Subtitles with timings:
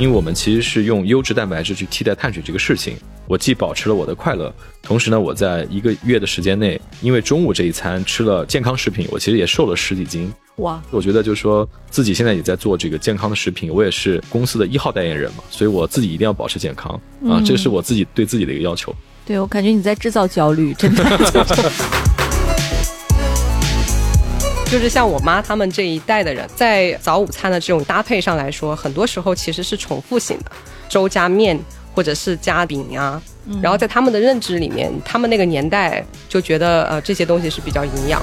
[0.00, 10.32] 因为我们其实是用优质蛋白质去替代碳水这个事情，我既保持了我的快乐，同时呢，我在一个月的时间内，因为中午这一餐吃了健康食品，我其实也瘦了十几斤。
[10.56, 16.98] 哇，我觉得就是说自己现在也在做这个健康的食品，我也是公司的一号代言人嘛，所以我自己一定要保持健康
[17.28, 18.94] 啊，这是我自己对自己的一个要求。
[19.26, 21.04] 对我感觉你在制造焦虑，真的。
[24.70, 30.52] 就是像我妈他们这一代的人，在早午餐的这种搭配上来说，很多时候其实是重复性的，
[30.88, 31.58] 粥加面
[31.92, 33.20] 或者是加饼呀。
[33.60, 38.22] 然后在他们的认知里面，他们那个年代就觉得呃这些东西是比较营养。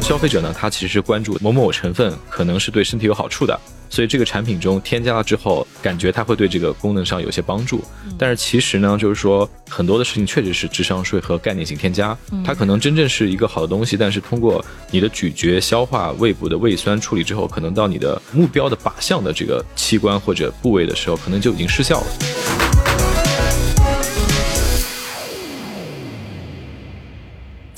[0.00, 3.56] 消费者呢，他其实关注某某成分可能是对身体有好处的。
[3.92, 7.84] 所以这个产品中添加了之后，感觉它会对这个功能上有些帮助。
[8.18, 12.16] 但是其实呢，就是说很多的事情确实是智商税和概念性添加。
[12.42, 22.41] 它可能真正是一个好的东西，但是通过你的咀嚼、消化、胃部的胃酸处理之后，可能到你的目标的靶向的这个器官或者部位的时候，可能就已经失效了。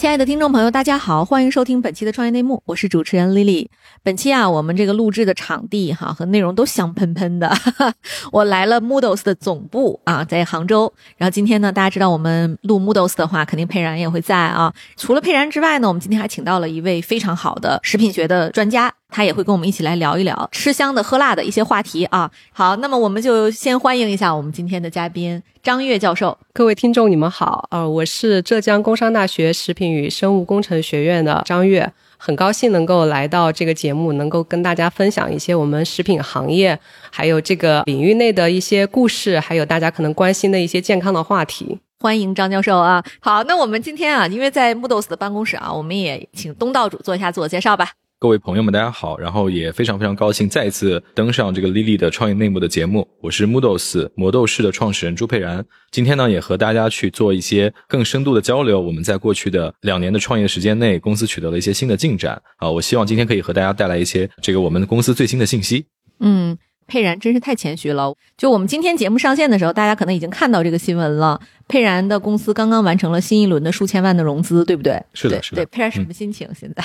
[0.05, 3.69] 亲爱的听众朋友，大家好，欢迎收听本期的创业内幕，我是主持人 Lily。
[4.03, 7.51] 本期啊，我们这个录制的场地哈和内容都香喷喷的，
[8.31, 10.93] 我来了 Moodles 的总部啊，在杭州。
[11.17, 14.75] 然后今天呢，大家知道我们录 Moodles 的话，肯定佩然也会在啊。
[14.99, 18.93] 除了佩然之外呢，我们今天还请到了一位非常好的食品学的专家。
[19.15, 22.29] 他也会跟我们一起来聊一聊吃香的喝辣的一些话题啊。
[22.53, 26.37] 好，那么我们就先欢迎一下我们今天的嘉宾张悦教授。
[26.53, 36.77] 各位听众，你们好，呃，我是浙江工商大学食品与生物工程学院的张悦，很高兴能够来到这个节目，能够跟大家分享一些我们食品行业
[37.13, 41.79] 还有这个领域内的一些故事，还有大家可能关心的一些健康的话题。
[42.01, 43.01] 欢迎张教授啊。
[43.21, 47.93] 好，那我们今天啊，因为在木豆斯的办公室啊，我们也请东道主做一下自我介绍吧。
[48.21, 49.19] 各位朋友们，大家好！
[49.19, 53.07] 然后也非常非常高兴再一次登上这个丽丽的创业内幕的节目。
[53.21, 55.63] 我是 Moodles 魔斗士的创始人朱佩然。
[55.91, 58.81] 今天呢，也和大家去做一些更深度的交流。
[58.81, 62.71] 我们在过去的两年的创业时间内，公司取得了一些新的进展啊！
[62.71, 65.85] 我希望今天可以和大家带来一些这个我们公司最新的信息。
[66.21, 68.15] 嗯，佩然真是太谦虚了。
[68.39, 71.39] 就我们今天节目上线的时候，大家可能已经看到这个新闻了。
[71.69, 75.03] 佩然的公司刚刚完成了新一轮的数千万的融资，对不对？
[75.13, 75.57] 是的，是的。
[75.57, 76.83] 对，佩然什么心情现在？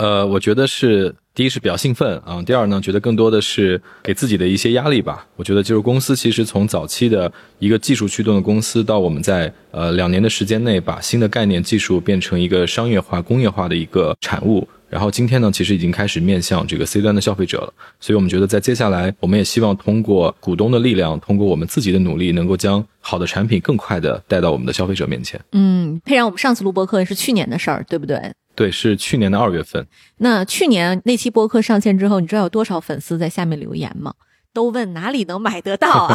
[0.00, 5.26] 呃，我觉得是第一是比较兴奋啊，第二呢，觉得更多的是给自己的一些压力吧。
[5.36, 17.70] 我觉得就是公司其实从早期的一个技术驱动的公司，到我们在呃两年的时间内把新的概念技术变成一个商业化、工业化的一个产物，然后今天呢，其实已经开始面向这个 C 端的消费者了。
[18.00, 25.38] 所以我们觉得在接下来，我们也希望通过股东的力量，通过我们自己的努力，能够将好的产品更快的带到我们的消费者面前。
[25.52, 28.32] 嗯，佩然，我们上次录播课是去年的事儿，对不对？
[28.60, 29.86] 对，是去年的二月份。
[30.18, 34.12] 那去年那期播客上线之后，你知道有多少粉丝在下面留言吗？
[34.52, 36.14] 都问哪里能买得到啊？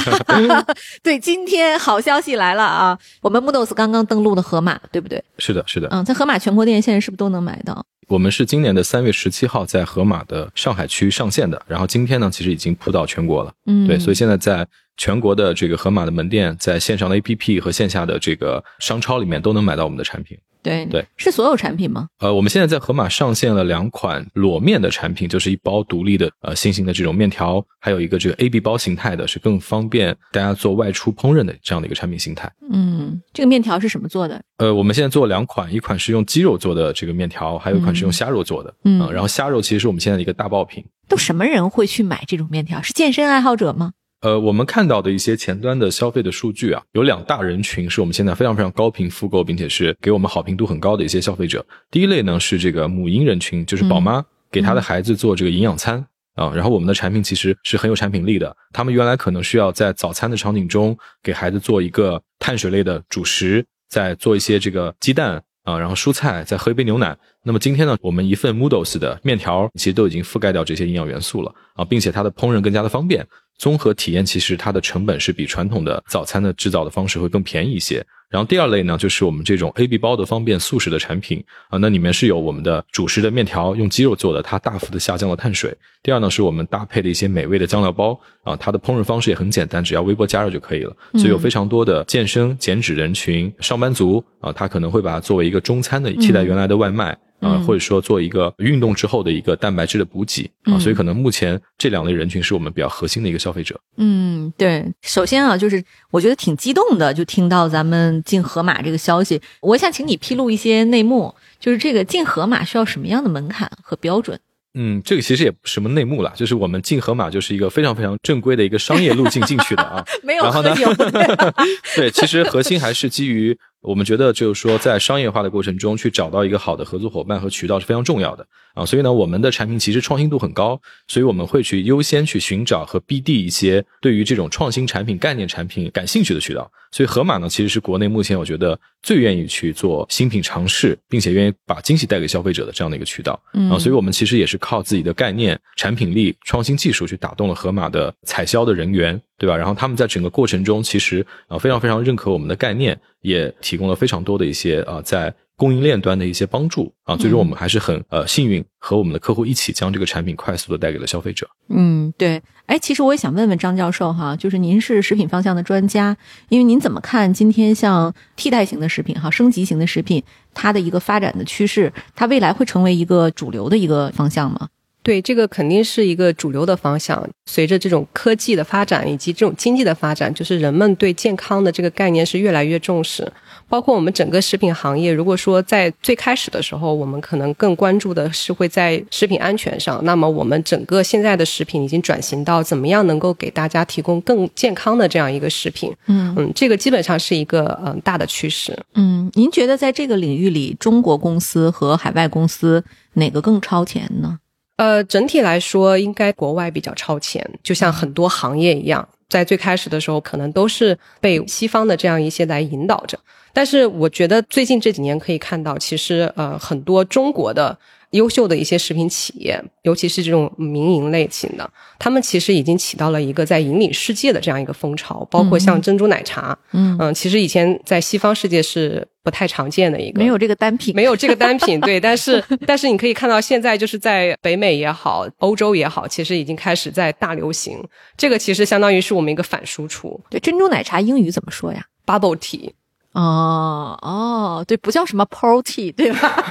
[1.01, 2.99] 对，今天好消息来了啊！
[3.21, 5.23] 我们 Moodles 刚刚登陆的盒马，对不对？
[5.39, 5.87] 是的，是的。
[5.89, 7.83] 嗯，在盒马全国店现在是不是都能买到？
[8.07, 13.53] 我们是今年的三月十七号在盒马的上海区上线的，然后今天呢，其实已经铺到全国了。
[13.65, 14.67] 嗯，对，所以现在在
[14.97, 20.37] 全国的这个盒马的门店，在线上的 APP 和线下的这个商超里面都能买到我们的产品。
[20.63, 22.07] 对对，是所有产品吗？
[22.17, 32.51] 呃，我们现在在盒马上线了两款裸面的产品，就是一包独立的呃新型的这种面条，还有一个这个 A B 包形态的，是更方便大家做外出烹饪的这样的一个产品形态。
[32.71, 34.41] 嗯，这个面条是什么做的？
[34.57, 38.73] 呃，我们现在做两款，一款是用鸡肉做的这个面条，还有一款是用虾肉做的。
[38.83, 40.83] 嗯，然后虾肉其实是我们现在的一个大爆品。
[41.07, 42.81] 都什么人会去买这种面条？
[42.81, 43.93] 是健身爱好者吗？
[44.21, 51.63] 呃，我们看到的一些前端的消费的数据啊，有两大人群是我们现在非常非常高频复购，并且是给我们好评度很高的一些消费者。
[51.91, 56.03] 第一类呢是这个母婴人群，就是宝妈给她的孩子做这个营养餐
[56.33, 58.55] 啊，然后我们的产品其实是很有产品力的。
[58.73, 67.17] 他们原来可能需要在早餐的场景中给孩子做一个碳水类的主食，再做一些这个鸡蛋啊，然后蔬菜，再喝一杯牛奶。
[67.43, 73.27] 那么今天呢，我们一份 Moodles 的面条其实都已经覆盖掉这些营养元素了啊，并且它的烹饪更加的方便。
[73.57, 78.05] 综合体验其实它的成本是比传统的早餐的制造的方式会更便宜一些。
[78.35, 85.73] 然后第二类呢，就是我们这种 A B 包的方便速食的产品啊，那里面是有我们的主食的面条，用鸡肉做的，它大幅的下降了碳水。
[86.03, 90.93] 第二呢，是我们搭配的一些美味的酱料包啊，它的烹饪方式也很简单，只要微波加热就可以了。
[91.13, 97.17] 所以有非常多的健身减脂人群、上班族啊，他可能会把它作为一个中餐的替代原来的外卖。
[97.41, 103.79] 啊，或者说做一个运动之后的一个蛋白质的补给啊，所以可能目前这两类人群是我们比较核心的一个消费者。
[103.97, 104.83] 嗯，对。
[105.01, 109.39] 首先啊，就是我觉得挺激动的，就听到咱们进盒马这个消息。
[109.61, 114.37] 我想请你披露一些内幕，就是这个进盒马需要什么样的门槛和标准？
[114.77, 120.03] 嗯，这个其实也不什么内幕了，就是我们进盒马就是一个非常非常正规的一个商业路径进去的啊。
[120.21, 121.53] 没有然后呢喝酒对
[121.95, 128.85] 对，其实核心还是基于我们觉得，就是说在商业化的过程中去找到一个好的合作伙伴和渠道是非常重要的啊。
[128.85, 136.69] 所以呢，我们的产品其实创新度很高，所以我们会去优先去寻找和 BD 一些对于这种创新产品、概念产品感兴趣的渠道。
[136.91, 143.37] 所以盒马呢，其实是国内目前我觉得最愿意去做新品尝试，并且愿意把惊喜带给消费者的这样的一个渠道。
[143.53, 149.57] 嗯啊，所以我们其实也是靠自己的概念、产品力、创新技术去打动了盒马的采销的人员，对吧？
[149.57, 157.15] 然后他们在整个过程中，其实啊非常非常认可我们的概念，也提供了非常多的一些啊在供应链端的一些帮助啊。
[157.15, 161.47] 最终我们还是很呃幸运，和我们的客户一起将这个产品快速的带给了消费者。
[161.69, 162.41] 嗯，对。
[162.67, 166.17] 哎，其实我也想问问张教授哈，就是您是食品方向的专家，
[166.49, 170.23] 因为您怎么看今天像替代型的食品哈、升级型的食品，
[170.53, 174.67] 它的一个发展的趋势，它未来会成为一个主流的一个方向吗？
[175.05, 177.23] 对，这个肯定是一个主流的方向。
[177.45, 183.31] 随着这种科技的发展以及这种经济的发展，就是人们对健康的这个概念是越来越重视。
[183.69, 195.93] 包括我们整个食品行业，如果说在最开始的时候，我们可能更关注的是会在食品安全上，那么我们整个现在的食品已经转型到怎么样能够给大家提供更健康的这样一个食品。
[196.07, 198.75] 嗯嗯，这个基本上是一个嗯、大的趋势。
[198.95, 204.39] 嗯，您觉得在这个领域里，中国公司和海外公司哪个更超前呢？
[204.77, 213.17] 呃，整体来说，应该国外比较超前，就像很多行业一样，在最开始的时候，可能都是被西方的这样一些来引导着。
[213.53, 217.77] 但是，我觉得最近这几年可以看到，其实呃，很多中国的
[218.15, 221.69] 优秀的一些食品企业，尤其是这种民营类型的，
[221.99, 237.77] 他们其实已经起到了一个在引领世界的这样一个风潮，包括像珍珠奶茶，嗯嗯、其实以前在西方世界是不太常见的一个，没有这个单品，没有这个单品，对， 但是但是你可以看到，现在就是在北美也好，欧洲也好，其实已经开始在大流行。
[238.17, 242.71] 这个其实相当于是我们一个反输出对珍珠奶茶英语怎么说呀？，bubble tea。
[243.15, 246.43] 哦哦，对，不叫什么 party 对吧？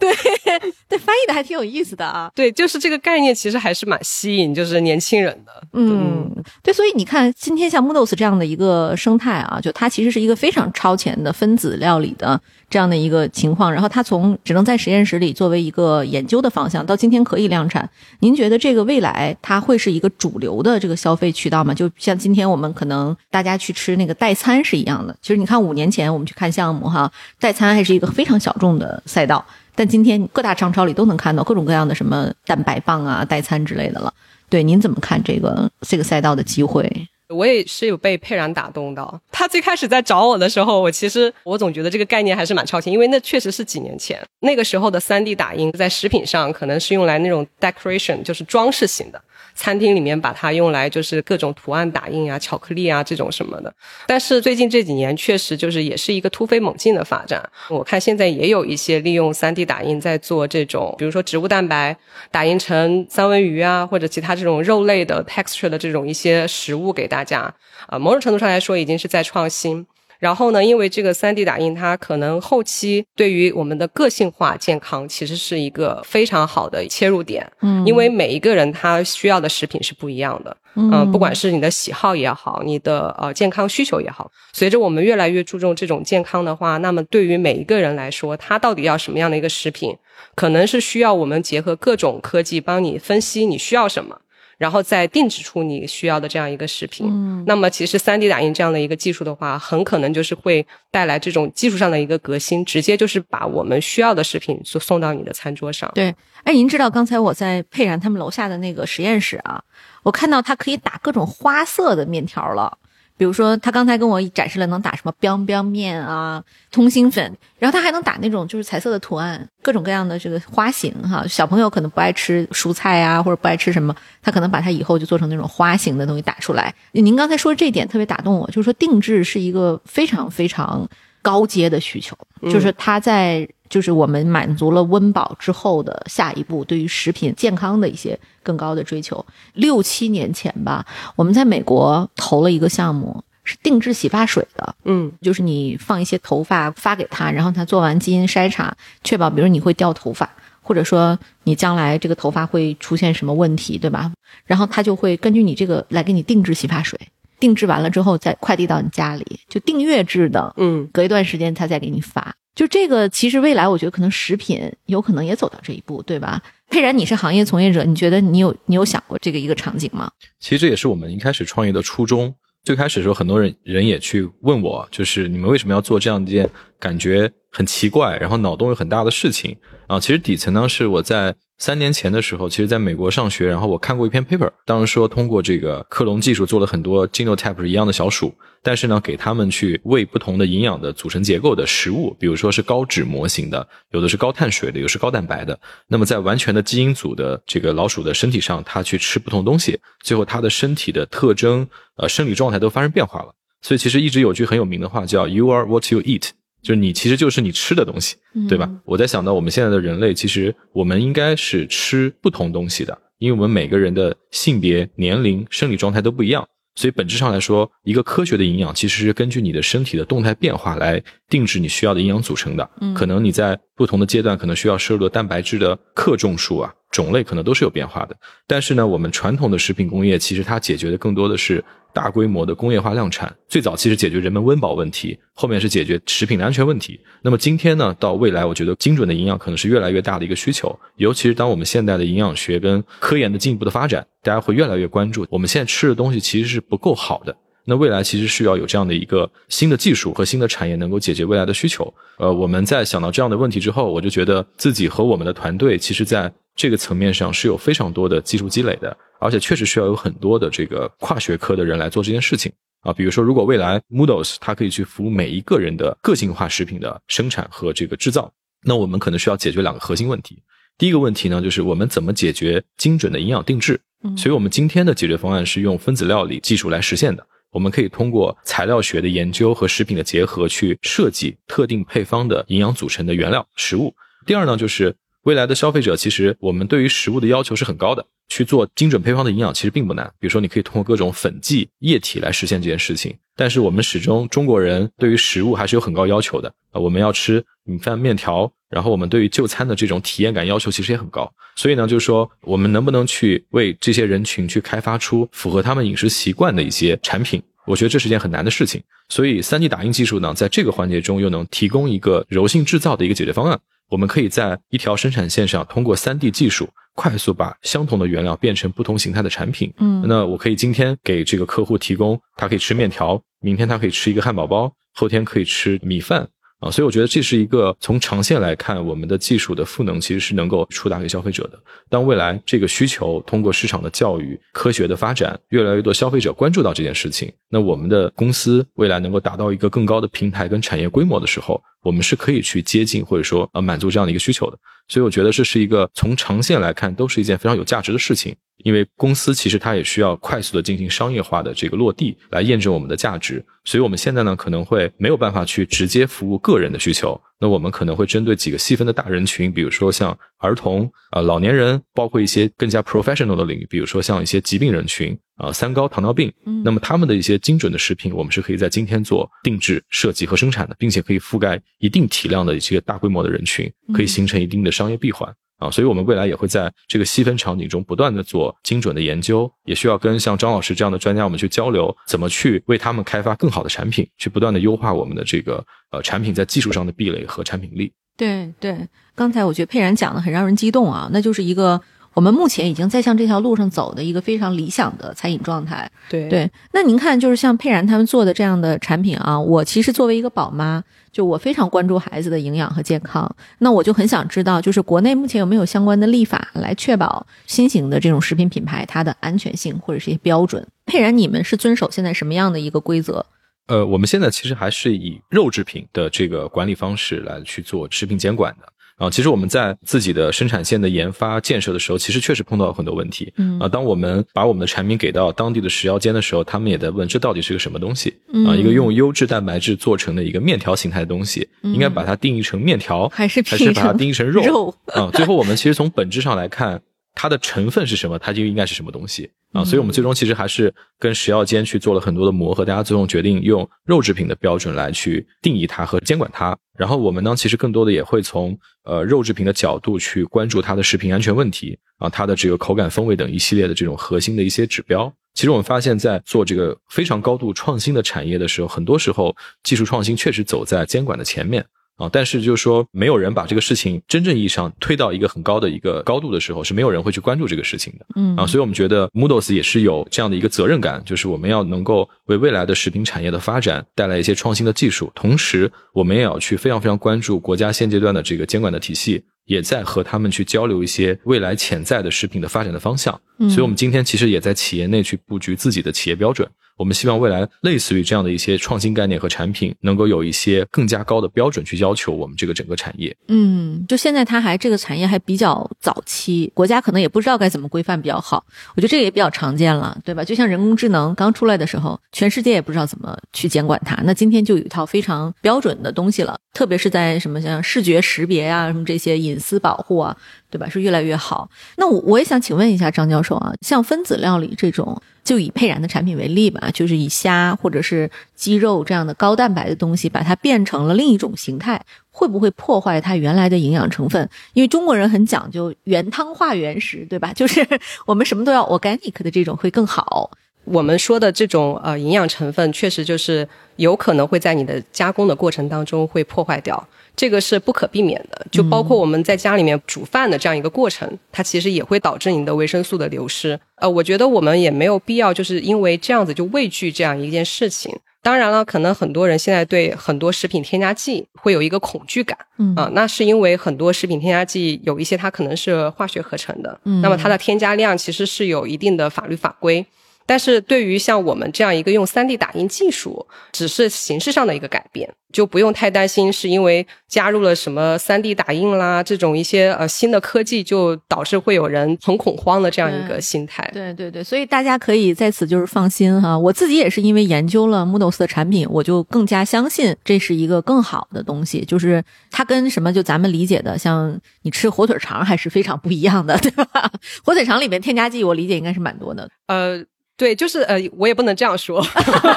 [0.00, 0.12] 对
[0.88, 0.98] 对，
[1.32, 2.30] 还挺有意思的啊。
[2.36, 5.52] 对，就是这个概念，其实还是蛮吸引，就是年轻人的。
[5.72, 6.30] 嗯，
[6.62, 13.72] 对，所以你看，今天像 Moodles 这样的一个生态啊，就它其实是一个非常超前的分子料理的这样的一个情况。
[13.72, 17.88] 然后它从只能在实验室里作为一个研究的方向，到今天可以量产。
[18.20, 21.72] 您觉得这个未来它会是一个主流的这个消费渠道吗？
[21.72, 25.16] 就像今天我们可能大家去吃那个代餐是一样的。
[25.22, 29.44] 其实你看五年前我们去看项目哈，代餐还是一个非常小众的赛道，
[29.74, 34.12] 但今天各大商超里都能看到各种各样的什么蛋白棒啊、代餐之类的了。
[34.48, 36.90] 对，您怎么看这个这个赛道的机会？
[37.28, 39.20] 我也是有被佩然打动到。
[39.30, 49.22] 他最开始在找我的时候，我其实我总觉得这个概念还是蛮超前，因为那确实是几年前那个时候的 3D 打印在食品上可能是用来那种 decoration，就是装饰型的。
[49.54, 53.72] 餐厅里面把它用来就是各种图案打印啊、巧克力啊这种什么的。
[54.06, 57.42] 但是最近这几年确实就是也是一个突飞猛进的发展。
[57.68, 61.96] 我看现在也有一些利用 3D 打印在做这种，比如说植物蛋白
[62.30, 67.52] 打印成三文鱼啊，或者其他这种肉类的 texture 的这种一些食物给大家。
[67.86, 69.86] 啊、某种程度上来说，已经是在创新。
[70.20, 77.50] 然后呢，因为这个 3D 打印，它可能后期对于我们的个性化健康其实是一个非常好的切入点。
[77.62, 80.56] 嗯因为每一个人他需要的食品是不一样的。
[80.76, 89.96] 嗯、不管是你的喜好也好，你的呃健康需求也好，随着我们越来越注重这种健康的话，那么对于每一个人来说，他到底要什么样的一个食品，
[90.36, 94.20] 可能是需要我们结合各种科技帮你分析你需要什么。
[94.60, 97.06] 然后再定制出你需要的这样一个食品。
[97.08, 105.90] 嗯那么其实 3D 打印这样的一个技术的话，很可能就是会带来这种技术上的一个革新，直接就是把我们需要的食品就送到你的餐桌上。
[105.94, 106.14] 对，
[106.44, 109.64] 哎，您知道刚才我在佩然他们楼下的那个实验室啊，
[110.02, 112.76] 我看到它可以打各种花色的面条了。
[113.20, 121.22] 比如说，他刚才跟我展示了能打什么 biang biang 面啊、通心粉，然后他还能打那种就是彩色的图案，各种各样的这个花型哈。
[121.28, 126.74] 小朋友可能不爱吃蔬菜啊，或者不爱吃什么，他可能把它以后就做成那种花型的东西打出来。
[126.92, 130.88] 您刚才说这一点特别打动我，就是说定制是一个非常非常
[131.22, 132.16] 高阶的需求，
[132.50, 139.24] 就是它在就是我们满足了温饱之后的下一步，对于食品健康的一些更高的追求。
[139.54, 140.84] 六七年前吧，
[141.16, 144.74] 我们在美国投了一个项目，是定制洗发水的。
[144.84, 150.28] 嗯就是你放一些头发发给他，然后他做完基因筛查，确保比如你会掉头发，
[150.62, 154.10] 或者说你将来这个头发会出现什么问题，对吧？
[154.44, 156.98] 然后他就会根据你这个来给你定制洗发水，
[157.40, 160.54] 定制完了之后再快递到你家里，就订阅制的。
[160.58, 162.32] 嗯隔一段时间他再给你发。
[162.54, 166.42] 就这个，其实未来我觉得可能食品有可能也走到这一步，对吧？
[166.68, 170.10] 佩然，你是行业从业者，你觉得你有你有想过这个一个场景吗？
[170.38, 172.34] 其实这也是我们一开始创业的初衷。
[172.62, 179.56] 最开始的时候，很多人人也去问我，就是你们为什么要做这样一件感觉很奇怪，然后脑洞又很大的事情
[179.86, 179.98] 啊？
[179.98, 181.34] 其实底层呢是我在。
[181.60, 195.60] 三年前的时候，其实在美国上学，然后我看过一篇 paper，当时说通过这个克隆技术做了很多 genotype 一样的小鼠，但是呢，给他们去喂不同的营养的组成结构的食物，比如说是高脂模型的，有的是高碳水的，有的是高蛋白的。
[195.86, 203.34] 那么在完全的基因组的这个老鼠的身体上，它去吃不同东西，最后它的身体的特征、呃生理状态都发生变化了。
[203.60, 206.30] 所以其实一直有句很有名的话叫 “You are what you eat”。
[206.62, 208.16] 就是你其实就是你吃的东西，
[208.48, 208.70] 对吧？
[208.84, 222.70] 我在想到我们现在的人类，其实我们应该是吃不同东西的，因为我们每个人的性别、年龄、生理状态都不一样，所以本质上来说，一个科学的营养其实是根据你的身体的动态变化来定制你需要的营养组成的。
[222.80, 228.16] 嗯可能你在不同的阶段可能需要摄入的蛋白质的克重数啊、种类可能都是有变化的。
[228.46, 231.64] 但是呢，我们传统的食品工业其实它解决的更多的是。
[231.92, 237.00] 大规模的工业化量产，最早期是解决人们温饱问题，后面是解决食品的安全问题。
[237.20, 240.72] 那么今天呢，到未来，我觉得精准的营养可能是越来越大的一个需求。
[240.98, 247.36] 尤其是当我们现代的营养学跟科研的进一步的发展，大家会越来越关注，我们现在吃的东西其实是不够好的。
[247.64, 251.92] 那未来其实需要有这样的一个新的技术和新的产业能够解决未来的需求。
[252.18, 258.94] 呃，我们在想到这样的问题之后，我就觉得自己和我们的团队，其实在这个层面上是有非常多的技术积累的。
[259.18, 270.42] 而且确实需要有很多的这个跨学科的人来做这件事情啊，比如说，如果未来 Moodles 它可以去服务每一个人的个性化食品的生产和这个制造，那我们可能需要解决两个核心问题。
[270.78, 273.80] 第一个问题呢，就是我们怎么解决精准的营养定制？
[274.16, 277.26] 所以我们今天的解决方案是用分子料理技术来实现的。
[277.50, 283.94] 我们可以通过材料学的研究和食品的结合去设计特定配方的营养组成的原料食物。
[284.24, 288.06] 第二呢，就是未来的消费者其实我们对于食物的要求是很高的。
[288.30, 293.12] 去做精准配方的营养其实并不难，比如说你可以通过各种粉剂、液体来实现这件事情。
[293.34, 301.28] 但是我们始终中国人对于食物还是有很高要求的啊，我们要吃米饭、面条，然后我们对于就餐的这种体验感要求其实也很高。
[301.56, 307.42] 所以呢，就是说我们能不能去为这些人群去开发出符合他们饮食习惯的一些产品？
[307.66, 308.80] 我觉得这是件很难的事情。
[309.08, 313.58] 所以三 D 打印技术呢，在这个环节中又能提供一个柔性制造的一个解决方案。
[313.90, 316.68] 我们可以在一条生产线上通过 3D 技术。
[316.96, 319.72] 快速把相同的原料变成不同形态的产品。
[319.78, 326.28] 嗯，那我可以今天给这个客户提供，他可以吃面条，明天他可以吃一个汉堡包，后天可以吃米饭。
[326.60, 331.58] 啊，所以我觉得这是一个从长线来看，我们的技术的赋能其实是能够触达给消费者的。
[331.88, 344.58] 当未来这个需求通过市场的教育、科学的发展，越来越多消费者关注到这件事情，那我们的公司未来能够达到一个更高的平台跟产业规模的时候，我们是可以去接近或者说呃满足这样的一个需求的。
[344.86, 348.36] 所以我觉得这是一个从长线来看都是一件非常有价值的事情。
[348.64, 353.44] 因为公司其实它也需要快速的进行商业化的这个落地，来验证我们的价值。
[353.64, 366.32] 所以我们现在呢可能会没有办法去直接服务个人的需求，那我们可能会针对几个细分的大人群，比如说像儿童啊、老年人，包括一些更加 professional 的领域，比如说像一些疾病人群啊、三高、糖尿病。
[366.64, 375.32] 那么他们的一些精准的食品，我们是可以在今天做定制设计和生产的，并且可以覆盖一定体量的一些大规模的人群，可以形成一定的商业闭环。
[375.60, 387.92] 啊，所以我们未来也会在这个细分场景中不断的做精准的研究，也需要跟像张老师这样的专家我们去交流，怎么去为他们开发更好的产品，去不断的优化我们的这个呃产品在技术上的壁垒和产品力。
[388.16, 391.80] 对对，刚才我觉得佩然讲的很让人激动啊，那就是一个。
[392.14, 395.90] 我们目前已经在向这条路上走的一个非常理想的餐饮状态。
[396.08, 403.30] 对对，那您看，就是像佩然他们做的这样的产品啊，我其实作为一个宝妈，就我非常关注孩子的营养和健康。
[403.58, 410.66] 那我就很想知道，就是国内目前有没有相关的立法来确保新型的这种食品品牌它的安全性或者是一些标准？
[410.86, 413.24] 佩然，你们是遵守现在什么样的一个规则？
[413.68, 418.66] 呃，我们现在其实还是以肉制品的这个管理方式来去做食品监管的。
[419.00, 423.32] 啊，其实我们在自己的生产线的研发建设的时候，其实确实碰到了很多问题。
[423.38, 428.14] 嗯啊，当我们把我们的产品给到当地的食药监的时候，他们也在问这到底是个什么东西？
[428.46, 434.42] 啊，一个用优质蛋白质做成的一个面条形态的东西，应该把它定义成面条，还是还是把它定义成肉？
[434.42, 436.80] 肉啊，最后我们其实从本质上来看。
[437.12, 439.64] 它的成分是什么，它就应该是什么东西啊！
[439.64, 446.56] 所以我们最终其实还是跟食药监去做了很多的磨合，大家最终决定用肉制品的标准来去定义它和监管它。
[446.76, 455.12] 然后我们呢，其实更多的也会从呃肉制品的角度去关注它的食品安全问题啊，它的这个口感、风味等一系列的这种核心的一些指标。
[455.34, 461.64] 其实我们发现，在做这个非常高度创新的产业的时候，很多时候技术创新确实走在监管的前面。
[462.00, 468.06] 啊，但是就是说，没有人把这个事情真正意义上推到一个很高的一个高度的时候，是没有人会去关注这个事情的。
[468.16, 483.20] 嗯啊，所以我们觉得 Moodles 也是有这样的一个责任感，就是我们要能够为未来的食品产业的发展带来一些创新的技术，同时我们也要去非常非常关注国家现阶段的这个监管的体系，也在和他们去交流一些未来潜在的食品的发展的方向。
[483.38, 486.48] 嗯所以，我们今天其实也在企业内去布局自己的企业标准。
[486.80, 493.14] 我们希望未来类似于这样的一些创新概念和产品，能够有一些更加高的标准去要求我们这个整个产业。
[493.28, 498.42] 嗯，就现在它还这个产业还比较早期，国家可能也不知道该怎么规范比较好。
[498.74, 500.24] 我觉得这个也比较常见了，对吧？
[500.24, 504.00] 就像人工智能刚出来的时候，全世界也不知道怎么去监管它。
[504.04, 510.16] 那今天就有一套非常标准的东西了，特别是在什么像视觉识别啊，什么这些隐私保护啊，
[510.50, 510.68] 对吧？
[510.68, 511.48] 是越来越好。
[511.76, 524.28] 那我我也想请问一下张教授啊，像分子料理这种，就以沛然的产品为例吧，就是以虾或者是鸡肉这样的高蛋白的东西，把它变成了另一种形态，会不会破坏它原来的营养成分？
[524.52, 527.32] 因为中国人很讲究原汤化原食，对吧？
[527.36, 527.66] 就是
[528.06, 530.30] 我们什么都要 organic 的这种会更好。
[530.64, 538.46] 我们说的这种呃营养成分，确实就是有可能会在你的加工的过程当中会破坏掉，这个是不可避免的。
[538.50, 543.58] 就包括我们在家里面煮饭的这样一个过程，它其实也会导致你的维生素的流失。
[543.76, 547.92] 呃，我觉得我们也没有必要就是因为这样子就畏惧这样一件事情。
[548.22, 559.84] 当然了，可能很多人现在对很多食品添加剂会有一个恐惧感，嗯啊、那是因为很多食品添加剂有一些它可能是化学合成的，嗯那么它的添加量其实是有一定的法律法规。
[560.30, 573.68] 但是对于像我们这样一个用 3D 打印技术，只是形式上的一个改变，就不用太担心是因为加入了什么 3D 打印啦这种一些呃新的科技，就导致会有人很恐慌的这样一个心态。
[573.72, 576.38] 对对对，所以大家可以在此就是放心哈。
[576.38, 581.64] 我自己也是因为研究了 Moodles 的产品，我就更加相信这是一个更好的东西。
[581.64, 586.88] 就是它跟什么就咱们理解的，像你吃火腿肠还是非常不一样的，对吧？
[587.26, 589.28] 火腿肠里面添加剂，我理解应该是蛮多的。
[589.48, 589.82] 呃，
[590.20, 591.82] 对，就是呃，我也不能这样说。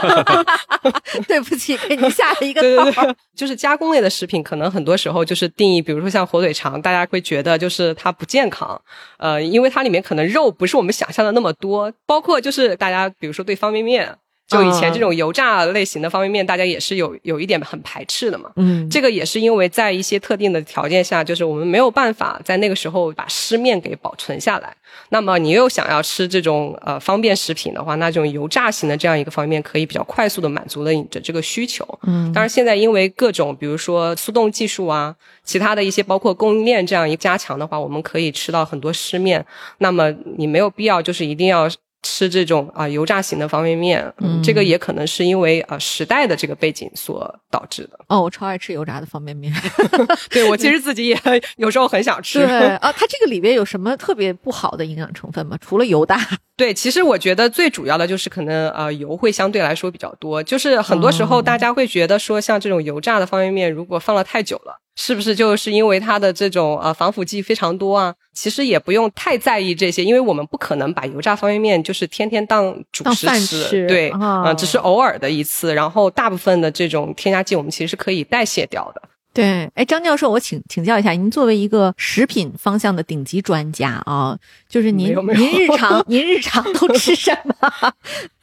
[1.28, 8.82] 对不起，给你下了一个对对套 就是加工类的食品，可能很多时候就是定义，比如说像火腿肠，大家会觉得就是它不健康，
[9.18, 14.16] 呃，因为它里面可能肉不是我们想象的那么多，包括就是大家比如说对方便面。
[14.54, 18.52] 就以前这种油炸类型的方便面，大家也是有有一点很排斥的嘛。
[18.56, 24.74] 嗯，这个也是因为在一些特定的条件下，就是我们没有办法在那个时候把湿面给保存下来。
[25.10, 31.84] 那么你又想要吃这种呃方便食品的话，那这种油炸型的这样一个方便面可以比较快速的满足了你的这个需求。
[32.04, 39.44] 嗯当然现在因为各种比如说速冻技术啊，其他的一些包括供应链这样一加强的话，我们可以吃到很多湿面。
[39.80, 41.70] 那么你没有必要就是一定要。
[42.04, 47.98] 吃这种啊、油炸型的方便面，嗯这个也可能是因为呃时代的这个背景所导致的。
[48.10, 49.52] 哦，我超爱吃油炸的方便面。
[50.30, 51.18] 对我其实自己也
[51.56, 52.40] 有时候很想吃。
[52.40, 55.58] 对啊，它这个里边有什么特别不好的营养成分吗？
[55.60, 56.20] 除了油大？
[56.56, 64.78] 对，其实我觉得最主要的就是可能呃油会相对来说比较多，就是很多时候大家会觉得说像这种油炸的方便面，如果放了太久了。
[64.96, 68.14] 是不是就是因为它的这种呃防腐剂非常多啊？
[68.34, 75.74] 其实也不用太在意这些，因为我们不可能把油炸方便面就是天天当主食吃，吃对，哦呃，只是偶尔的一次。
[75.74, 79.02] 然后大部分的这种添加剂，我们其实是可以代谢掉的。
[79.34, 84.38] 对，哎，张教授，我请请教一下，您作为一个食品方向的顶级专家啊，
[84.70, 87.94] 就是您您日常 您日常都吃什么？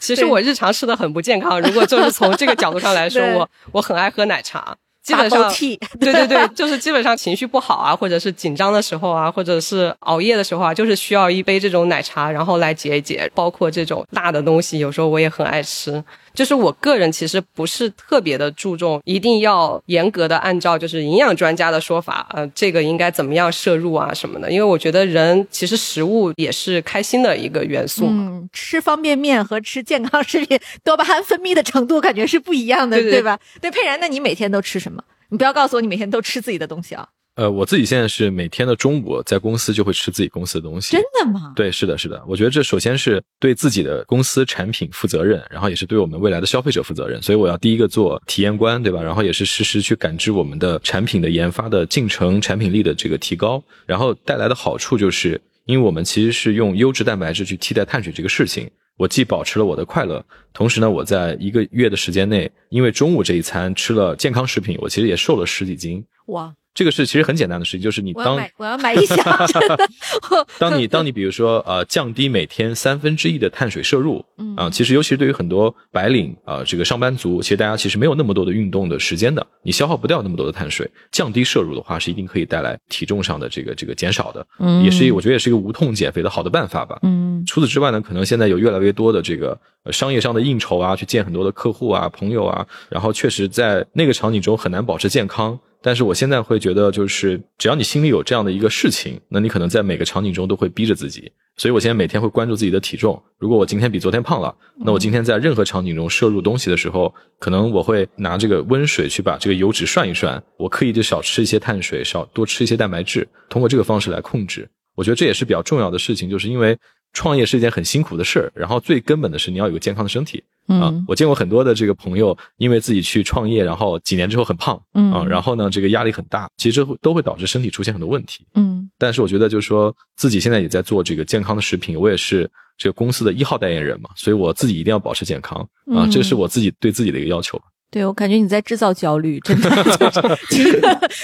[0.01, 4.77] 其实我日常吃的很不健康，如果就是从这个角度上来说， 我我很爱喝奶茶。
[5.03, 5.53] 基本上
[5.99, 13.31] 对对对， 就是基本上情绪不好啊，或者是紧张的时候啊，或者是熬夜的时候啊，就是需要一杯这种奶茶，然后来解一解。
[13.35, 16.03] 包括这种辣的东西，有时候我也很爱吃。
[16.35, 24.51] 就是我个人其实不是特别的注重，一定要严格的按照就是营养专家的说法，呃，这个应该怎么样摄入啊什么的。
[24.51, 28.27] 因为我觉得人其实食物也是开心的一个元素嘛。
[28.31, 33.39] 嗯，吃方便面和吃健康食品，多巴胺分泌的程度感觉是不一样的，对对对吧？
[33.61, 35.03] 对，佩然，那你每天都吃什么？
[35.31, 37.09] 你不要告诉我你每天都吃自己的东西啊！
[37.41, 41.01] 呃，我自己现在是每天的中午在公司就会吃自己公司的东西真。
[41.01, 41.55] 的吗？
[41.57, 42.23] 对，是的，是的。
[42.29, 47.23] 我觉得这首先是对自己的公司产品负责任，然后也是对我们未来的消费者负责任。
[47.23, 49.03] 所以我要第一个做体验官，对吧？
[49.03, 58.71] 然后也是实时去感知我们的产品的研发的进程、产品力的这个提高，然后带来的好处就是，因为我们其实是用优质蛋白质去替代碳水这个事情。
[58.99, 60.23] 我既保持了我的快乐，
[60.53, 66.05] 同时呢，我在一个月的时间内，因为中午这一餐吃了健康食品，我其实也瘦了十几斤。
[66.27, 69.17] 哇，这个是其实很简单的事情，就是你当我要买，我要买一箱，
[69.49, 69.89] 真的。
[70.59, 86.99] 当你当你比如说呃降低每天三分之一的碳水摄入，嗯啊、其实尤其是对于很多白领啊、呃这个上班族，其实大家其实没有那么多的运动的时间的，你消耗不掉那么多的碳水，降低摄入的话是一定可以带来体重上的这个这个减少的，嗯也是我觉得也是一个无痛减肥的好的办法吧。
[87.03, 95.59] 嗯除此之外呢，可能现在有越来越多的这个呃商业上的应酬啊，去见很多的客户啊、朋友啊，然后确实在那个场景中很难保持健康。
[95.83, 101.33] 但是我现在会觉得，就是只要你心里有这样的一个事情，那你可能在每个场景中都会逼着自己。
[101.57, 103.23] 所以我现在每天会关注自己的体重。
[103.39, 114.69] 如果我今天比昨天胖了，那我今天在任何场景中摄入东西的时候，可能我会拿这个温水去把这个油脂涮一涮，我刻意就少吃一些碳水，少多吃一些蛋白质，通过这个方式来控制。
[114.95, 116.77] 我觉得这也是比较重要的事情，就是因为
[117.13, 121.05] 创业是一件很辛苦的事儿，然后最根本的是你要有个健康的身体啊嗯。
[121.09, 128.47] 我见过很多的这个朋友，因为自己去创业，然后几年之后很胖嗯啊，然后呢这个压力很大，其实会都会导致身体出现很多问题。
[128.55, 135.61] 嗯但是我觉得就是说自己现在也在做这个健康的食品，我也是这个公司的一号代言人嘛，所以我自己一定要保持健康
[135.95, 137.61] 啊，嗯这是我自己对自己的一个要求。
[137.91, 139.69] 对，我感觉你在制造焦虑，真的
[140.49, 140.81] 就是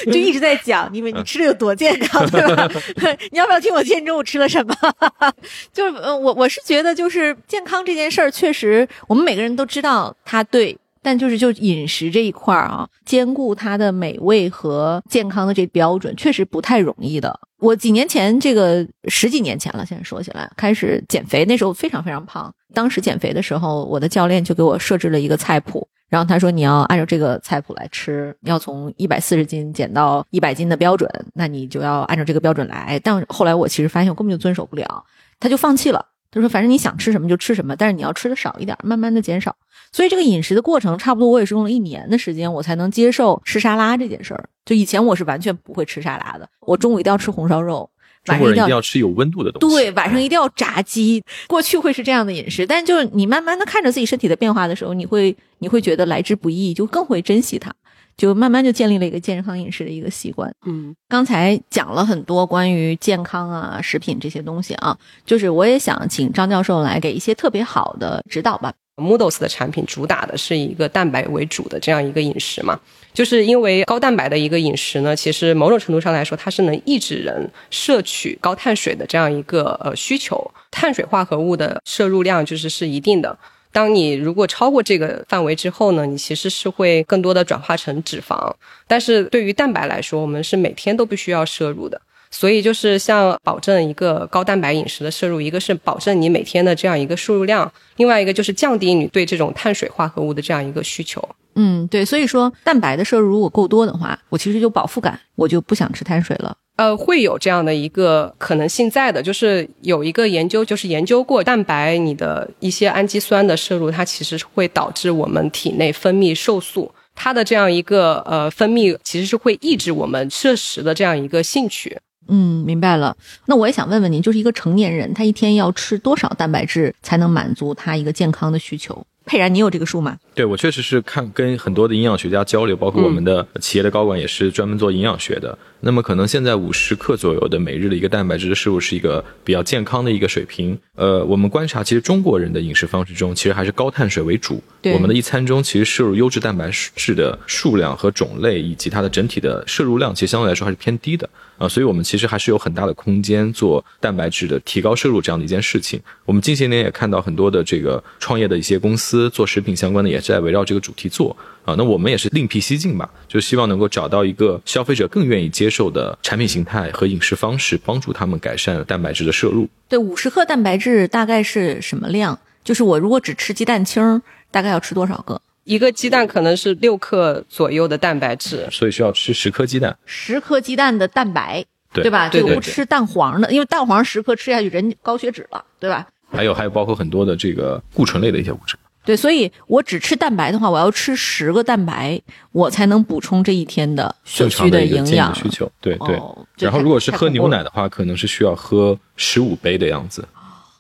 [0.07, 2.69] 就就一直在讲，因为你吃的有多健康，对吧？
[3.31, 4.75] 你要不要听我今天中午吃了什么？
[5.73, 10.77] 就是呃，我我是觉得，就是健康这件事儿，确实我们每个人都知道它对。
[11.03, 17.39] 但就是就饮食这一块儿啊，兼顾它的美味和健康的这标准，确实不太容易的。
[17.61, 22.53] 我几年前，这个十几年前了，现在说起来，开始减肥，那时候非常非常胖。
[22.75, 33.01] 当时减肥的时候，我的教练就给我设置了一个菜谱，然后他说你要按照这个菜谱来吃，要从一百四十斤减到一百斤的标准，那你就要按照这个标准来。
[33.03, 35.05] 但后来我其实发现我根本就遵守不了，
[35.41, 36.07] 他就放弃了。
[36.31, 39.57] 他说反正你想吃什么就吃什么，但是你要吃的少一点，慢慢的减少。
[39.93, 44.49] 所以这个饮食的过程，差不多我也是用了一年的时间，我才能接受吃沙拉这件事儿。
[44.65, 47.89] 就以前我是完全不会吃沙拉的，我中午一定要吃红烧肉，
[48.35, 49.77] 中晚上一定要国人一定要吃有温度的东西。
[49.77, 51.23] 对，晚上一定要炸鸡。
[51.47, 57.73] 过去会是这样的饮食，但就是你慢慢的看着自己身体的变化的时候，你会你会觉得来之不易，就更会珍惜它，
[58.17, 60.53] 就慢慢就建立了一个健康饮食的一个习惯。
[60.67, 68.73] 嗯，刚才讲了很多关于健康啊、食品这些东西啊，就是我也想请张教授来给一些特别好的指导吧。
[68.97, 72.81] Moodles 的产品主打的是一个蛋白为主的这样一个饮食嘛，
[73.13, 83.39] 就是因为高蛋白的一个饮食呢，其实某种程度上来说，它是能抑制人摄取高碳水的这样一个呃需求，碳水化合物的摄入量就是是一定的。
[83.71, 88.51] 当你如果超过这个范围之后呢，你其实是会更多的转化成脂肪。
[88.87, 92.01] 但是对于蛋白来说，我们是每天都必须要摄入的。
[92.31, 101.27] 所以就是像保证一个高蛋白饮食的摄入，一个是保证你每天的这样一个摄入量，另外一个就是降低你对这种碳水化合物的这样一个需求。
[101.55, 106.55] 嗯，对，所以说蛋白的摄入如果够多的话，我其实就饱腹感，我就不想吃碳水了。
[106.77, 121.97] 呃，会有这样的一个可能性在的，就是有一个研究，就是研究过蛋白你的一些氨基酸的摄入，它其实会导致我们体内分泌瘦素，它的这样一个呃分泌其实是会抑制我们摄食的这样一个兴趣。
[122.29, 123.17] 嗯，明白了。
[123.47, 129.07] 那我也想问问您，就是一个成年人，他一天要吃多少蛋白质才能满足他一个健康的需求？
[129.25, 130.17] 佩然，你有这个数吗？
[130.35, 135.59] 对我确实是看跟很多的营养学家交流，包括我们的企业的高管也是专门做营养学的。
[135.81, 140.77] 那么可能现在五十克左右的每日的一个蛋白质的摄入是一个比较健康的一个水平。
[140.95, 144.63] 呃，我们观察，其实中国人的饮食方式中，其实还是高碳水为主。
[144.85, 155.99] 我们的一餐中其实摄入优质蛋白质的数量和种类，以及它的整体的摄入量，其实相对来说还是偏低的啊、所以我们其实还是有很大的空间做蛋白质的提高摄入这样的一件事情。
[156.27, 161.35] 我们近些年也看到很多的这个创业的一些公司做食品相关的，也是在围绕这个主题做
[161.67, 161.75] 啊。
[161.77, 169.69] 那我们也是另辟蹊径吧，就希望能够找到一个消费者更愿意接受的产品形态和饮食方式，帮助他们改善蛋白质的摄入。
[169.87, 172.39] 对，五十克蛋白质大概是什么量？
[172.65, 175.41] 就是我如果只吃鸡蛋清儿，大概要吃多少个？
[175.65, 179.97] 一个鸡蛋可能是六克左右的蛋白质，所以需要吃十颗鸡蛋。
[180.07, 182.29] 十颗鸡蛋的蛋白，对吧？
[182.29, 186.07] 就不吃蛋黄的，因为蛋黄十颗吃下去人高血脂了，对吧？
[186.31, 188.77] 还有还有包括很多的这个固醇类的一些物质。
[189.07, 192.21] 对，所以我只吃蛋白的话，我要吃十个蛋白，
[192.53, 196.17] 我才能补充这一天的所正常需的营养的需求，对对。
[196.17, 200.27] 哦然后如果是喝牛奶的话，可能是需要喝十五杯的样子，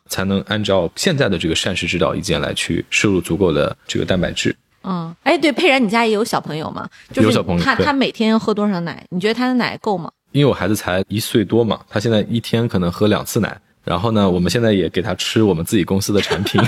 [0.08, 4.56] 才能按照现在的这个膳食指导意见来去摄入足够的这个蛋白质。
[4.82, 6.88] 嗯，哎，对，佩然，你家也有小朋友吗？
[7.12, 9.04] 就是有小朋友他他每天要喝多少奶？
[9.10, 10.10] 你觉得他的奶够吗？
[10.32, 16.60] 因为我孩子才一岁多嘛，他现在一天可能喝两次奶，然后呢，我们现在也给他吃我们自己公司的产品，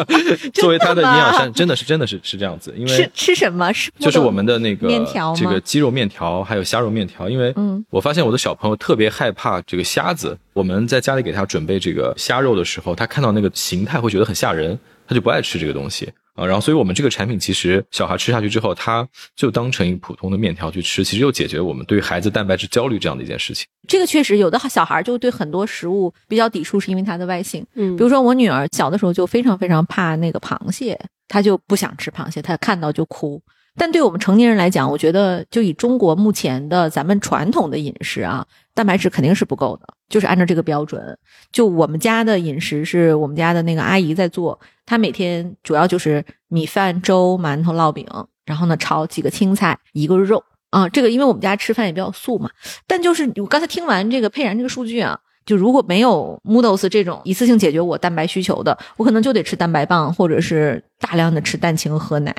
[0.54, 3.70] 作为他的营养膳，真的是真的是是这样子，因为吃吃什么？
[3.74, 5.38] 是就是我们的那个面条吗？
[5.38, 7.28] 这个鸡肉面条，还有虾肉面条。
[7.28, 7.84] 因为嗯。
[7.90, 16.46] 我发现我的小朋友特别害怕这个虾子，我们在家里给他准备这个虾肉的时候，他看到那个形态会觉得很吓人，他就不爱吃这个东西啊。
[16.46, 23.66] 然后，所以我们这个产品其实小孩吃下去之后，他就当成一个普通的面条去吃，其实又解决我们对孩子蛋白质焦虑这样的一件事情。
[23.88, 27.66] 这个确实有的小孩就对很多食物比较抵触，是因为它的外形。
[27.74, 33.42] 嗯比如说我女儿小的时候就非常非常怕那个螃蟹，她就不想吃螃蟹，她看到就哭。
[33.76, 41.18] 但对我们成年人来讲，我觉得就以中国目前的咱们传统的饮食啊，蛋白质肯定是不够的，就是按照这个标准。
[41.50, 48.06] 就我们家的饮食是我们家的那个阿姨在做，她每天主要就是米饭、粥、馒头、烙饼，
[48.44, 50.86] 然后呢炒几个青菜，一个肉啊。
[50.90, 52.50] 这个因为我们家吃饭也比较素嘛，
[52.86, 62.34] 但就是我刚才听完这个佩然这个数据啊，就如果没有 Moodles 这种一次性解决我蛋白需求的，我可能就得吃蛋白棒，或者是大量的吃蛋清喝奶，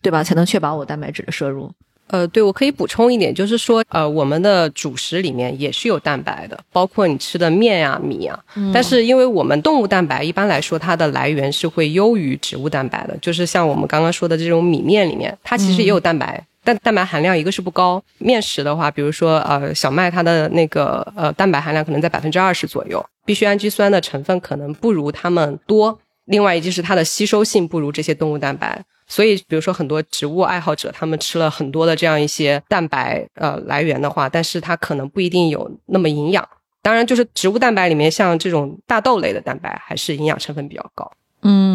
[0.00, 0.22] 对吧？
[0.22, 1.70] 才能确保我蛋白质的摄入。
[2.08, 8.38] 呃，对，我可以补充一点，就是说，呃，我们的主食里面也是有蛋白的，包括你吃的面呀、米啊。
[8.74, 18.02] 但是，因为我们动物蛋白一般来说它的来源是会优于植物蛋白的，就是像我们刚刚说的这种米面里面，它其实也有蛋白，但蛋白含量一个是不高。
[18.18, 25.98] 面食的话，比如说呃小麦，它的那个呃蛋白含量可能在百分之二十左右，必需氨基酸的成分可能不如它们多。
[26.24, 28.82] 另外，也就是它的吸收性不如这些动物蛋白。
[29.06, 36.48] 所以，比如说很多植物爱好者，他们吃了很多的这样一些蛋白呃来源的话，但是它可能不一定有那么营养。
[36.80, 41.10] 当然，就是植物蛋白里面，像这种大豆类的蛋白，还是营养成分比较高。
[41.42, 41.73] 嗯，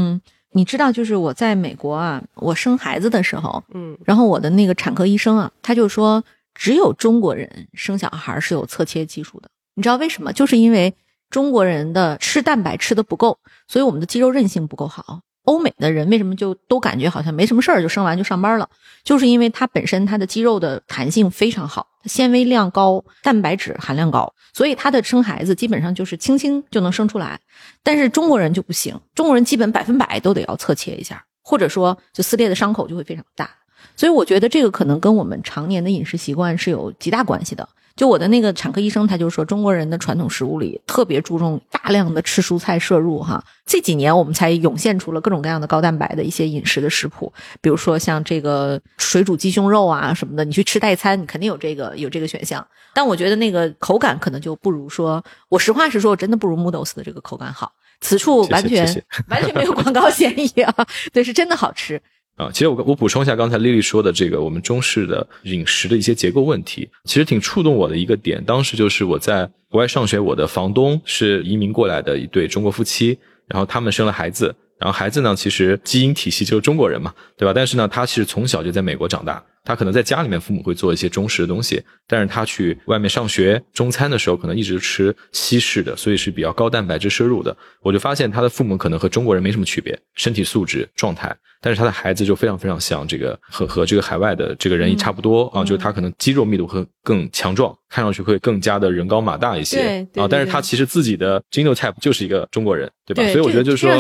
[0.52, 6.24] 你知道，就是我在美国啊，我生孩子的时候，嗯然后我的那个产科医生啊，他就说，
[6.56, 9.50] 只有中国人生小孩是有侧切技术的。
[9.76, 10.34] 你知道为什么？
[10.34, 10.94] 就是因为
[11.30, 15.22] 中国人的吃蛋白吃的不够，所以我们的肌肉韧性不够好。
[15.44, 18.70] 欧美的人为什么就都感觉好像没什么事儿就生完就上班了？
[19.04, 27.40] 就是因为它本身它的肌肉的弹性非常好，纤维量高，蛋白质含量高，所以它的生孩子基本上就是轻轻就能生出来。
[27.82, 33.50] 但是中国人就不行，中国人基本百分百都得要侧切一下，或者说就撕裂的伤口就会非常大。
[33.96, 37.68] 所以我觉得这个可能跟我们常年的饮食习惯是有极大关系的。
[38.00, 43.44] 就我的那个产科医生，他就说中国人的传统食物里特别注重大量的吃蔬菜摄入哈。
[43.66, 52.66] 这几年我们才涌现出了各种各样的高蛋白的一些饮食的食谱，比如说像这个水煮鸡胸肉啊什么的，你去吃代餐，你肯定有这个有这个选项。
[52.94, 57.74] 但我觉得那个口感可能就不如说，我实话实说，我真的不如 Moodles 的这个口感好。
[58.00, 60.74] 此处完全完全没有广告嫌疑啊，
[61.12, 62.02] 对，是真的好吃。
[62.40, 68.42] 啊，其实我我补充一下刚才丽丽说的这个我们中式的饮食的一些结构问题，其实挺触动我的一个点。
[68.46, 77.52] 当时就是我在国外上学，我的房东是移民过来的一对中国夫妻，然后他们生了孩子，然后孩子呢其实基因体系就是中国人嘛，对吧？
[77.54, 87.56] 但是呢，他其实从小就在美国长大，他可能在家里面父母会做一些中式的东西，但是他去外面上学中餐的时候，可能一直吃西式的，所以是比较高蛋白质摄入的。
[87.84, 91.38] 我就发现他的父母可能和中国人没什么区别，身体素质状态。
[91.62, 100.28] 但是他的孩子就非常非常像这个和和这个海外的这个人也差不多、啊，就是他可能肌肉密度会更强壮，看上去会更加的人高马大一些啊。
[100.28, 103.22] 但是他其实自己的 genotype 就是一个中国人，对吧？
[103.22, 103.92] 对所以我觉得就是说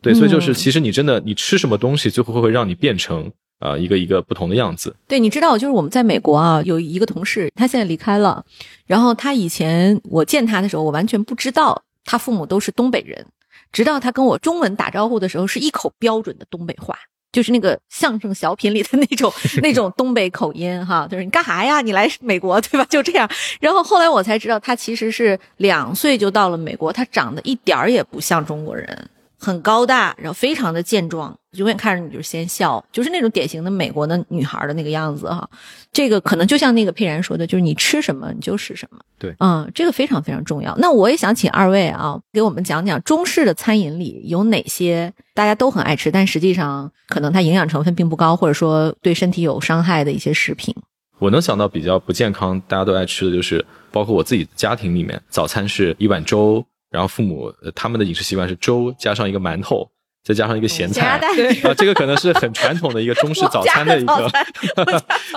[0.00, 4.96] 对，所以就是嗯其实你真的你吃什么东西，最后会会让你变成啊、一个一个不同的样子。
[5.06, 8.44] 对，你知道，就是我们在美国啊，有一个同事，他现在离开了。
[8.86, 13.26] 然后他以前我见他的时候，我完全不知道他父母都是东北人，
[13.70, 16.96] 直到他跟我中文打招呼的时候，是一口标准的东北话，
[17.32, 19.30] 就是那个相声小品里的那种
[19.62, 21.82] 那种东北口音哈，就是你干啥呀？
[21.82, 22.84] 你来美国对吧？
[22.88, 23.30] 就这样。
[23.60, 29.08] 然后后来我才知道，他其实是两岁就到了美国，他长得一点儿也不像中国人。
[29.40, 35.48] 很高大，然后非常的健壮，永远看着你就是先笑，就是那种典型的美国的女孩的那个样子哈。
[35.90, 38.98] 这个可能就像那个佩然说的，就是你吃什么你就是什么。
[39.18, 40.76] 对嗯，这个非常非常重要。
[40.76, 50.74] 那我也想请二位啊，给我们讲讲中式的餐饮里有哪些大家都很爱吃，但实际上可能它营养成分并不高，或者说对身体有伤害的一些食品。
[51.18, 59.88] 我能想到比较不健康，大家都爱吃的就是，包括我自己家庭里面，早餐是一碗粥，然后父母呃他们的饮食习惯是粥加上一个馒头，
[60.24, 61.00] 再加上一个咸菜。
[61.00, 61.30] 加蛋
[61.64, 64.30] 啊，这个可能是很传统的一个中式早餐的一个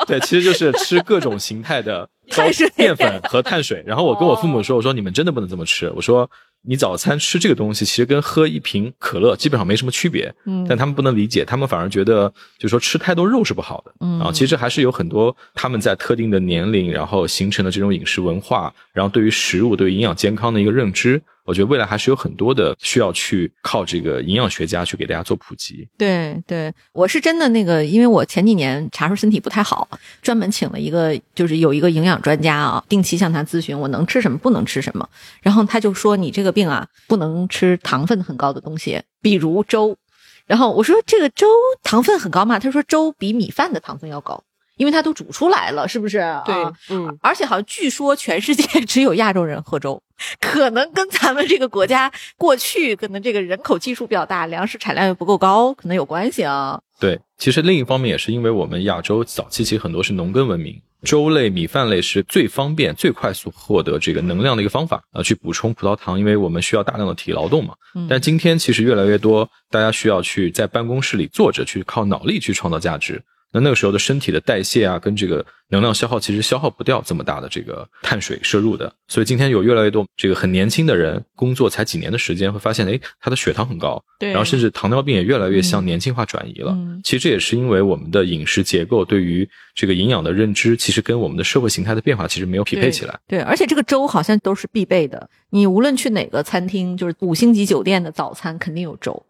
[0.08, 2.44] 对，其实就是吃各种形态的高
[2.76, 3.84] 淀粉和碳水。
[3.86, 6.30] 然后我跟我父母说，我说你们真的不能这么吃，我说
[6.66, 10.34] 你早餐吃这个东西，其实跟喝一瓶可乐基本上没什么区别。
[10.46, 13.94] 嗯但他们不能理解，他们反而觉得，就是说吃太多肉是不好的。
[14.00, 25.88] 嗯啊，其实还是有很多他们在特定的年龄，然后形成的这种饮食文化，然后对于食物、对于营养健康的一个认知，我觉得未来还是有很多的需要去靠这个营养学家去给大家做普及。
[25.98, 29.88] 对对，我是真的那个，因为我前几年查出身体不太好，
[30.22, 35.08] 专门请了一个，就是有一个营养专家啊，定期向他咨询我能吃什么，不能吃什么。
[35.42, 39.98] 然后他就说你这个病啊，不能吃糖分很高的东西，比如粥。
[40.46, 41.48] 然后我说这个粥
[41.84, 42.60] 糖分很高吗？
[42.60, 44.44] 他说粥比米饭的糖分要高，
[44.78, 46.18] 因为它都煮出来了，是不是？
[46.46, 50.02] 对啊，嗯，而且好像据说全世界只有亚洲人喝粥，
[50.42, 56.80] 可能跟咱们这个国家过去可能这个人口基数比较大，粮食产量又不够高，可能有关系啊。
[57.00, 67.74] 对，其实另一方面也是因为我们亚洲早期其实很多是农耕文明，粥类、米饭类是最方便、最快速获得这个能量的一个方法啊、呃去补充葡萄糖，因为我们需要大量的体力劳动嘛。
[67.96, 73.22] 嗯但今天其实越来越多，大家需要去在办公室里坐着，去靠脑力去创造价值。
[73.54, 78.92] 那那个时候的身体的代谢啊，跟这个能量消耗，其实消耗不掉这么大的这个碳水摄入的。
[79.08, 86.72] 所以今天有越来越多这个很年轻的人，工作才几年的时间，会发现，哎，他的血糖很高，对然后甚至糖尿病也越来越向嗯年轻化转移了。
[86.72, 93.20] 嗯其实这也是因为我们的饮食结构对于这个营养的认知，其实跟我们的社会形态的变化其实没有匹配起来。
[93.28, 99.24] 对，而且这个粥好像都是必备的，你无论去哪个餐厅，就是五星级酒店的早餐肯定有粥，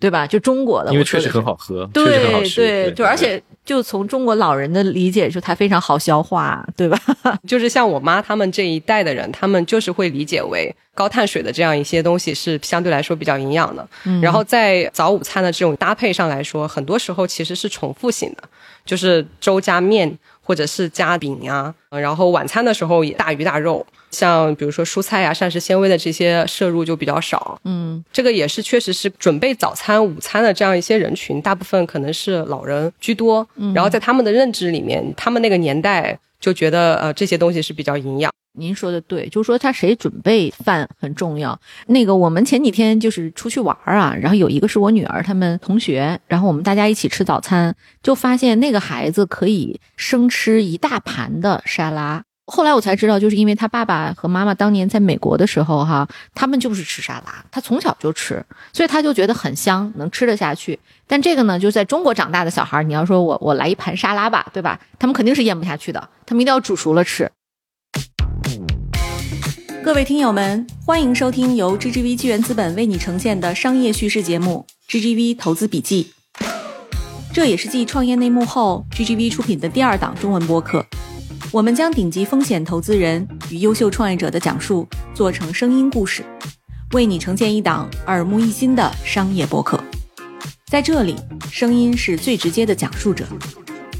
[0.00, 0.26] 对吧？
[0.26, 2.60] 就中国的，因为确实很好喝，确实很好对吃。
[2.60, 6.98] 对，就而且就从中国老人的理解，就它非常好消化，对吧？
[7.46, 13.86] 就是像我妈他们这一代的人，他们就是会理解为高碳水的这样一些东西是相对来说比较营养的。
[14.04, 18.44] 嗯然后在早午餐的这种搭配上来说，很多时候其实是重复性的，
[18.84, 27.60] 就是粥加面或者是加饼呀、呃然后晚餐的时候也大鱼大肉，像比如说蔬菜呀、膳食纤维的这些摄入就比较少。
[27.64, 33.46] 嗯这个也是确实是准备早餐、午餐的这样一些人群，大部分可能是老人居多。
[33.74, 38.32] 然后在他们的认知里面，他们那个年代就觉得呃这些东西是比较营养。
[38.58, 41.56] 您说的对，就是说他谁准备饭很重要。
[41.86, 52.24] 那个我们前几天就是出去玩儿啊，然后有一个是我女儿他们同学，然后我们大家一起吃早餐，就发现那个孩子可以生吃一大盘的沙拉。
[52.50, 60.78] 后来我才知道，就是因为他爸爸和妈妈当年在美国的时候，哈，他们就是吃沙拉，他从小就吃，所以他就觉得很香，能吃得下去。
[61.06, 64.80] 但这个呢，就在中国长大的小孩，你要说我我来一盘沙拉吧，对吧？
[64.98, 67.30] 他们肯定是咽不下去的，他们一定要煮熟了吃。
[69.84, 76.12] 各位听友们，欢迎收听由 GGV 纪元资本为你呈现的商业叙事节目《GGV 投资笔记》。
[77.30, 80.84] 这也是继创业内幕后，GGV 出品的第二档中文播客。
[81.50, 86.22] 我们将顶级风险投资人与优秀创业者的讲述做成声音故事，
[86.92, 89.82] 为你呈现一档耳目一新的商业播客。
[90.66, 91.16] 在这里，
[91.50, 93.24] 声音是最直接的讲述者。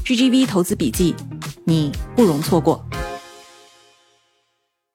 [0.05, 1.15] GGV 投资笔记，
[1.63, 2.85] 你不容错过。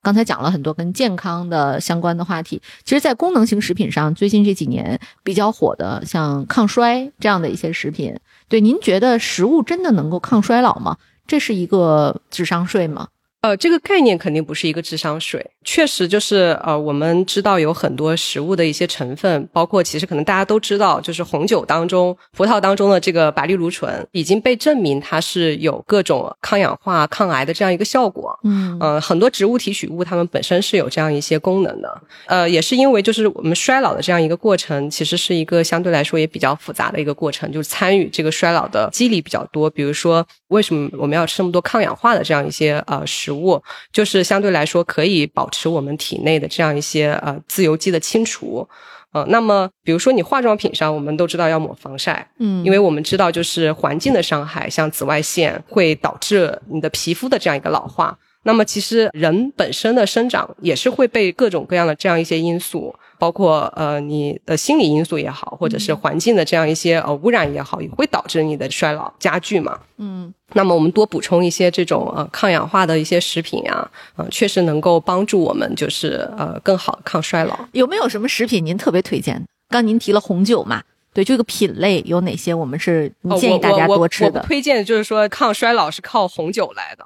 [0.01, 8.15] 刚才讲了很多跟健康的相关的话题，其实，在功能型食品上，最近这几年比较火的，像抗衰这样的一些食品，
[8.47, 10.99] 对您觉得食物真的能够抗衰老吗？
[11.27, 13.09] 这是一个智商税吗？
[13.45, 28.35] 呃，这个概念肯定不是一个智商税，确实就是呃，我们知道有很多食物的一些成分，包括其实可能大家都知道，就是红酒当中、葡萄当中的这个白藜芦醇已经被证明它是有各种抗氧化、抗癌的这样一个效果。
[28.45, 39.69] 嗯呃，很多植物提取物它们本身是有这样一些功能的，呃，也是因为就是我们衰老的这样一个过程，其实是一个相对来说也比较复杂的一个过程，就是参与这个衰老的机理比较多。
[39.69, 48.67] 比如说，为什么我们要吃那么多抗氧化的这样一些呃食物，就是相对来说可以保持我们体内的这样一些呃自由基的清除。
[49.13, 58.19] 呃，那么比如说你化妆品上，我们都知道要抹防晒，嗯因为我们知道，就是环境的伤害，像紫外线会导致你的皮肤的这样一个老化。
[58.45, 69.79] 那么，其实人本身的生长也是会被各种各样的这样一些因素，包括呃你的心理因素也好，或者是环境的这样一些呃污染也好，也会导致你的衰老加剧嘛。
[69.99, 77.59] 嗯那么我们多补充一些这种呃抗氧化的一些食品啊，呃，确实能够帮助我们就是呃更好抗衰老。
[77.73, 79.43] 有没有什么食品您特别推荐？
[79.71, 80.83] 刚您提了红酒嘛，
[81.15, 84.41] 对这个品类有哪些我们是建议大家多吃的？
[84.41, 87.05] 我不推荐就是说抗衰老是靠红酒来的。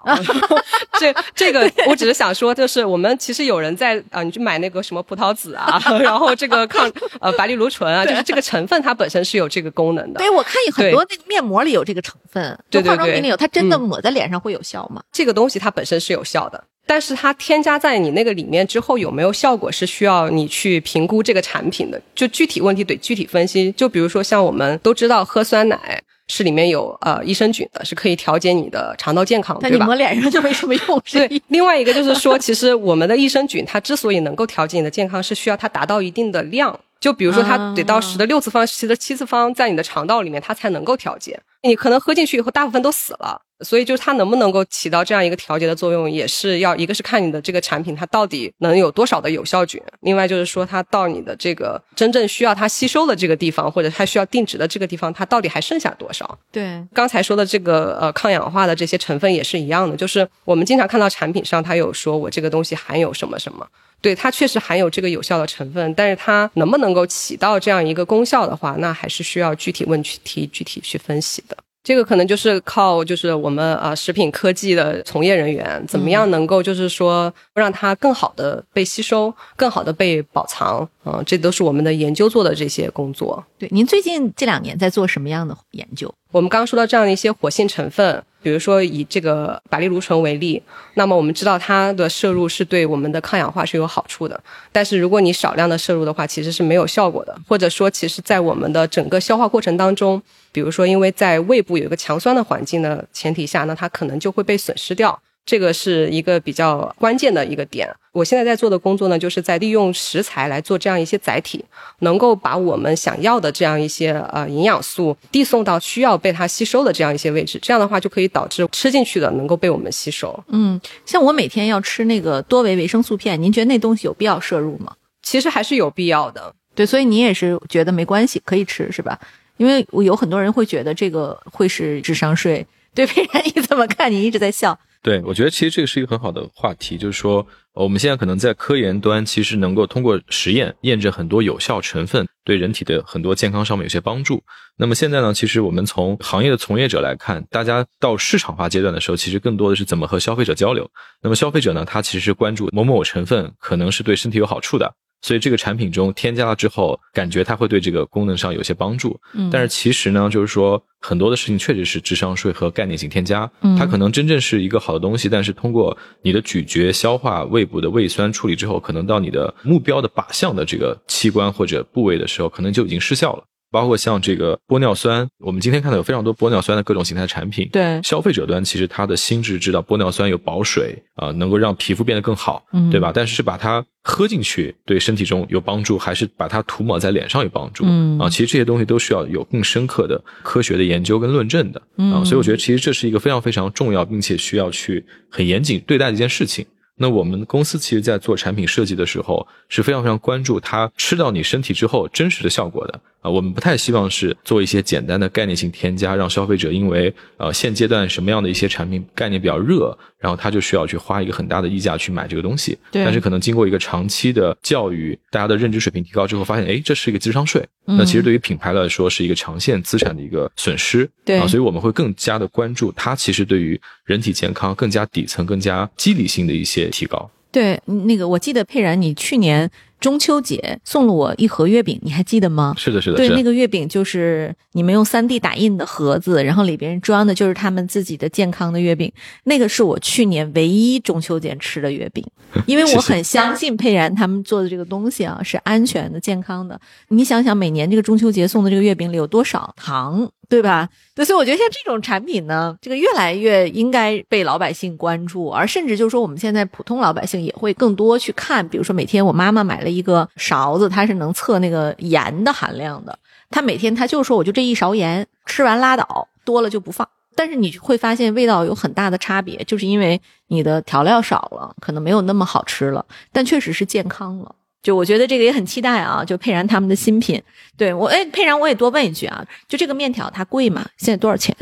[0.99, 6.91] 这这个我只是想说，就是我们其实有人在啊、呃你去买那个什么葡萄籽啊， 然后这个抗
[7.21, 10.19] 呃白藜芦醇啊，就是这个成分它本身是有这个功能的。
[10.19, 15.03] 对，我看有很多那个面膜里有这个成分，就化妆品里有，它真的嗯抹在脸上会有效吗？
[15.13, 16.65] 这个东西它本身是有效的。
[16.89, 22.01] 但是它添加在你那个里面之后有没有效果，是需要你去评估这个产品的。
[22.15, 23.71] 就具体问题得具体分析。
[23.73, 29.69] 就比如说像我们都知道喝酸奶是里面有呃益生菌的，是可以调节你的肠道健康，对吧？
[29.71, 31.03] 但你抹脸上就没什么用。
[31.05, 36.81] 是对，另外一个就是说，其实我们的益生菌它之所以能够调节你的健康，是需要它达到一定的量。
[37.01, 41.39] 就比如说，它得到十的六次方、十的七次方，在你的肠道里面，它才能够调节。
[41.63, 43.41] 你可能喝进去以后，大部分都死了。
[43.65, 56.39] 所以，就是它能不能够起到这样一个调节的作用，也是要一个是看你的这个产品它到底能有多少的有效菌，另外就是说它到你的这个真正需要它吸收的这个地方，或者它需要定植的这个地方，它到底还剩下多少？
[56.53, 63.67] 对，刚才说的这个呃抗氧化的这些成分也是一样的，就是我们经常看到产品上它有说我这个东西含有什么什么，
[64.01, 71.57] 对，它确实含有这个有效的成分，但是它能不能够起到这样一个功效的话，那还是需要具体问题具体去分析的。
[71.85, 83.43] 这个可能就是靠就是我们啊食品科技的从业人员怎么样能够就是说让它更好的被吸收，更好的被保藏，嗯，这都是我们的研究做的这些工作。
[83.57, 86.13] 对，您最近这两年在做什么样的研究？
[86.31, 90.63] 我们刚刚说到这样的一些活性成分，比如说以这个白藜芦醇为例，
[90.95, 94.41] 那么我们知道它的摄入是对我们的抗氧化是有好处的，
[94.73, 105.21] 但是如果你少量的摄入的话，其实是没有效果的，或者说其实在我们的整个消化过程当中，比如说因为在胃部有一个强酸的环境的前提下，那它可能就会被损失掉。
[105.49, 107.89] 这个是一个比较关键的一个点。
[108.13, 111.65] 我现在在做的工作呢，就是在利用食材来做这样一些载体，
[112.01, 117.59] 能够把我们想要的这样一些呃营养素递送到需要被它吸收的这样一些位置。
[117.63, 120.39] 这样的话，就可以导致吃进去的能够被我们吸收。
[120.49, 124.93] 嗯，像我每天要吃那个多维维生素片，您觉得那东西有必要摄入吗？
[125.23, 126.55] 其实还是有必要的。
[126.75, 129.19] 对，所以你也是觉得没关系，可以吃是吧？
[129.57, 132.67] 因为我有很多人会觉得这个会是智商税。
[132.93, 134.13] 对，佩然你怎么看？
[134.13, 134.79] 你一直在笑。
[135.01, 144.43] 对，我觉得其实这个是一个很好的话题，就是说，我们现在可能在科研端，其实能够通过实验验证很多有效成分对人体的很多健康上面有些帮助。
[144.77, 150.91] 那么现在呢，其实我们从行业的从业者来看，大家到市场化阶段的时候，其实更多的是怎么和消费者交流。
[151.23, 154.95] 那么消费者呢，他其实是关注某某成分可能是对身体有好处的。
[155.21, 159.19] 所以这个产品中添加了之后，感觉它会对这个功能上有些帮助。
[159.35, 163.51] 嗯，但是其实呢，就是说很多的事情确实是智商税和概念性添加。
[163.63, 173.45] 嗯，它可能真正是一个好的东西，但是通过你的咀嚼、消化、胃部的胃酸处理之后，可能到你的目标的靶向的这个器官或者部位的时候，可能就已经失效了。
[173.71, 177.69] 包括像这个玻尿酸，我们今天看到有非常多玻尿酸的各种形态产品。
[177.73, 183.13] 对，消费者端其实他的心智知道玻尿酸有保水啊，能够让皮肤变得更好，嗯，对吧？
[183.15, 187.85] 但是是把它喝进去对身体中有帮助，还是把它涂抹在脸上有帮助？
[187.87, 196.65] 嗯啊，其实这些东西都需要有更深刻的科学的研究跟论证的啊，所以我觉得其实这是一个非常非常重要，并且需要去很严谨对待的一件事情。
[197.01, 203.31] 那我们公司其实，在做产品设计的时候，是非常非常关注它吃到你身体之后真实的效果的啊。
[203.31, 212.77] 我们不太希望是做一些简单的概念性添加，让消费者因为呃现阶段什么样的一些产品概念比较热，然后他就需要去花一个很大的溢价去买这个东西。
[212.91, 213.05] 对。
[213.05, 217.65] 但是可能经过一个长期的教育，大家的认知水平提高之后，发现哎，这是一个智商税。
[217.85, 221.09] 那其实对于品牌来说，是一个长线资产的一个损失。
[221.25, 221.39] 对。
[221.39, 227.31] 啊，所以我们会更加的关注它，其实对于人体健康更加底层、更加机理性的一些提高。
[227.51, 229.69] 对，那个我记得佩然，你去年
[230.01, 232.75] 中秋节送了我一盒月饼，你还记得吗？
[232.77, 233.17] 是的，是的。
[233.17, 239.13] 对，那个月饼就是你们用三 D 打印的盒子，然后里边装的就是他们自己的健康的月饼。
[239.45, 242.25] 那个是我去年唯一中秋节吃的月饼，
[242.67, 246.81] 因为我很相信佩然他们做的这个东西啊是安全的、健康的。
[247.09, 250.31] 你想想，每年这个中秋节送的这个月饼里有多少糖？
[250.49, 250.89] 对吧？
[251.15, 258.67] 对，所以我觉得像这种产品呢，这个越来越应该被老百姓关注，而甚至就是说，我们现在普通老百姓也会更多去看。
[258.67, 263.19] 比如说，每天我妈妈买了一个勺子，它是能测那个盐的含量的。
[263.51, 267.07] 她每天她就说，我就这一勺盐，吃完拉倒，多了就不放。
[267.37, 274.55] 但是你会发现味道有很大的差别，就是因为你的调料少了，可能没有那么好吃了，但确实是健康了。
[274.83, 276.25] 就我觉得这个也很期待啊！
[276.25, 277.43] 就佩然他们的新品，
[277.77, 280.89] 对我哎，佩然我也多问一句啊，就这个面条它贵吗？
[280.97, 281.55] 现在多少钱？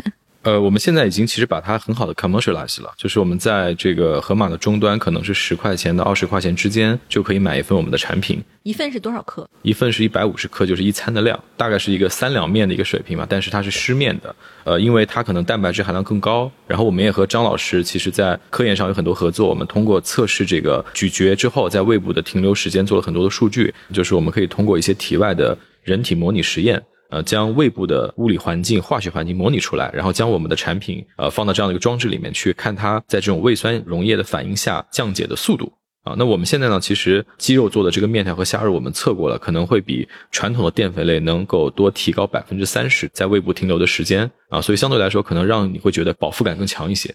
[0.46, 8.40] 呃，我们现在已经其实把它很好的 commercialize 了，就是我们在这个盒马的终端，可能是十块钱到二十块钱之间就可以买一份我们的产品。
[8.62, 9.48] 一份是多少克？
[9.62, 13.26] 一份是一百五十克，就是一餐的量，大概是一个三两面的一个水平嘛。
[13.28, 14.32] 但是它是湿面的，
[14.62, 16.48] 呃，因为它可能蛋白质含量更高。
[16.68, 26.80] 然后我们也和张老师其实在科研上有很多合作，我们通过测试这个咀嚼之后在胃部的停留时间做了很多的数据，就是我们可以通过一些体外的人体模拟实验。
[27.10, 35.72] 呃，将胃部的物理环境、化学环境模拟出来，然后将我们的产品呃放到这样的一个装置里面去看它在这种胃酸溶液的反应下降解的速度。
[36.02, 36.78] 啊，那我们现在呢？
[36.78, 47.12] 其实鸡肉做的这个面条和虾肉，我们测过了，可能会比传统的淀粉类能够多提高百分之三十在胃部停留的时间啊，所以相对来说，可能让你会觉得饱腹感更强一些。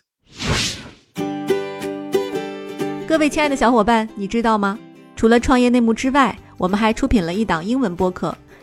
[3.08, 4.78] 各位亲爱的小伙伴，你知道吗？
[5.16, 8.28] 除了创业内幕之外，我们还出品了一档英文播客《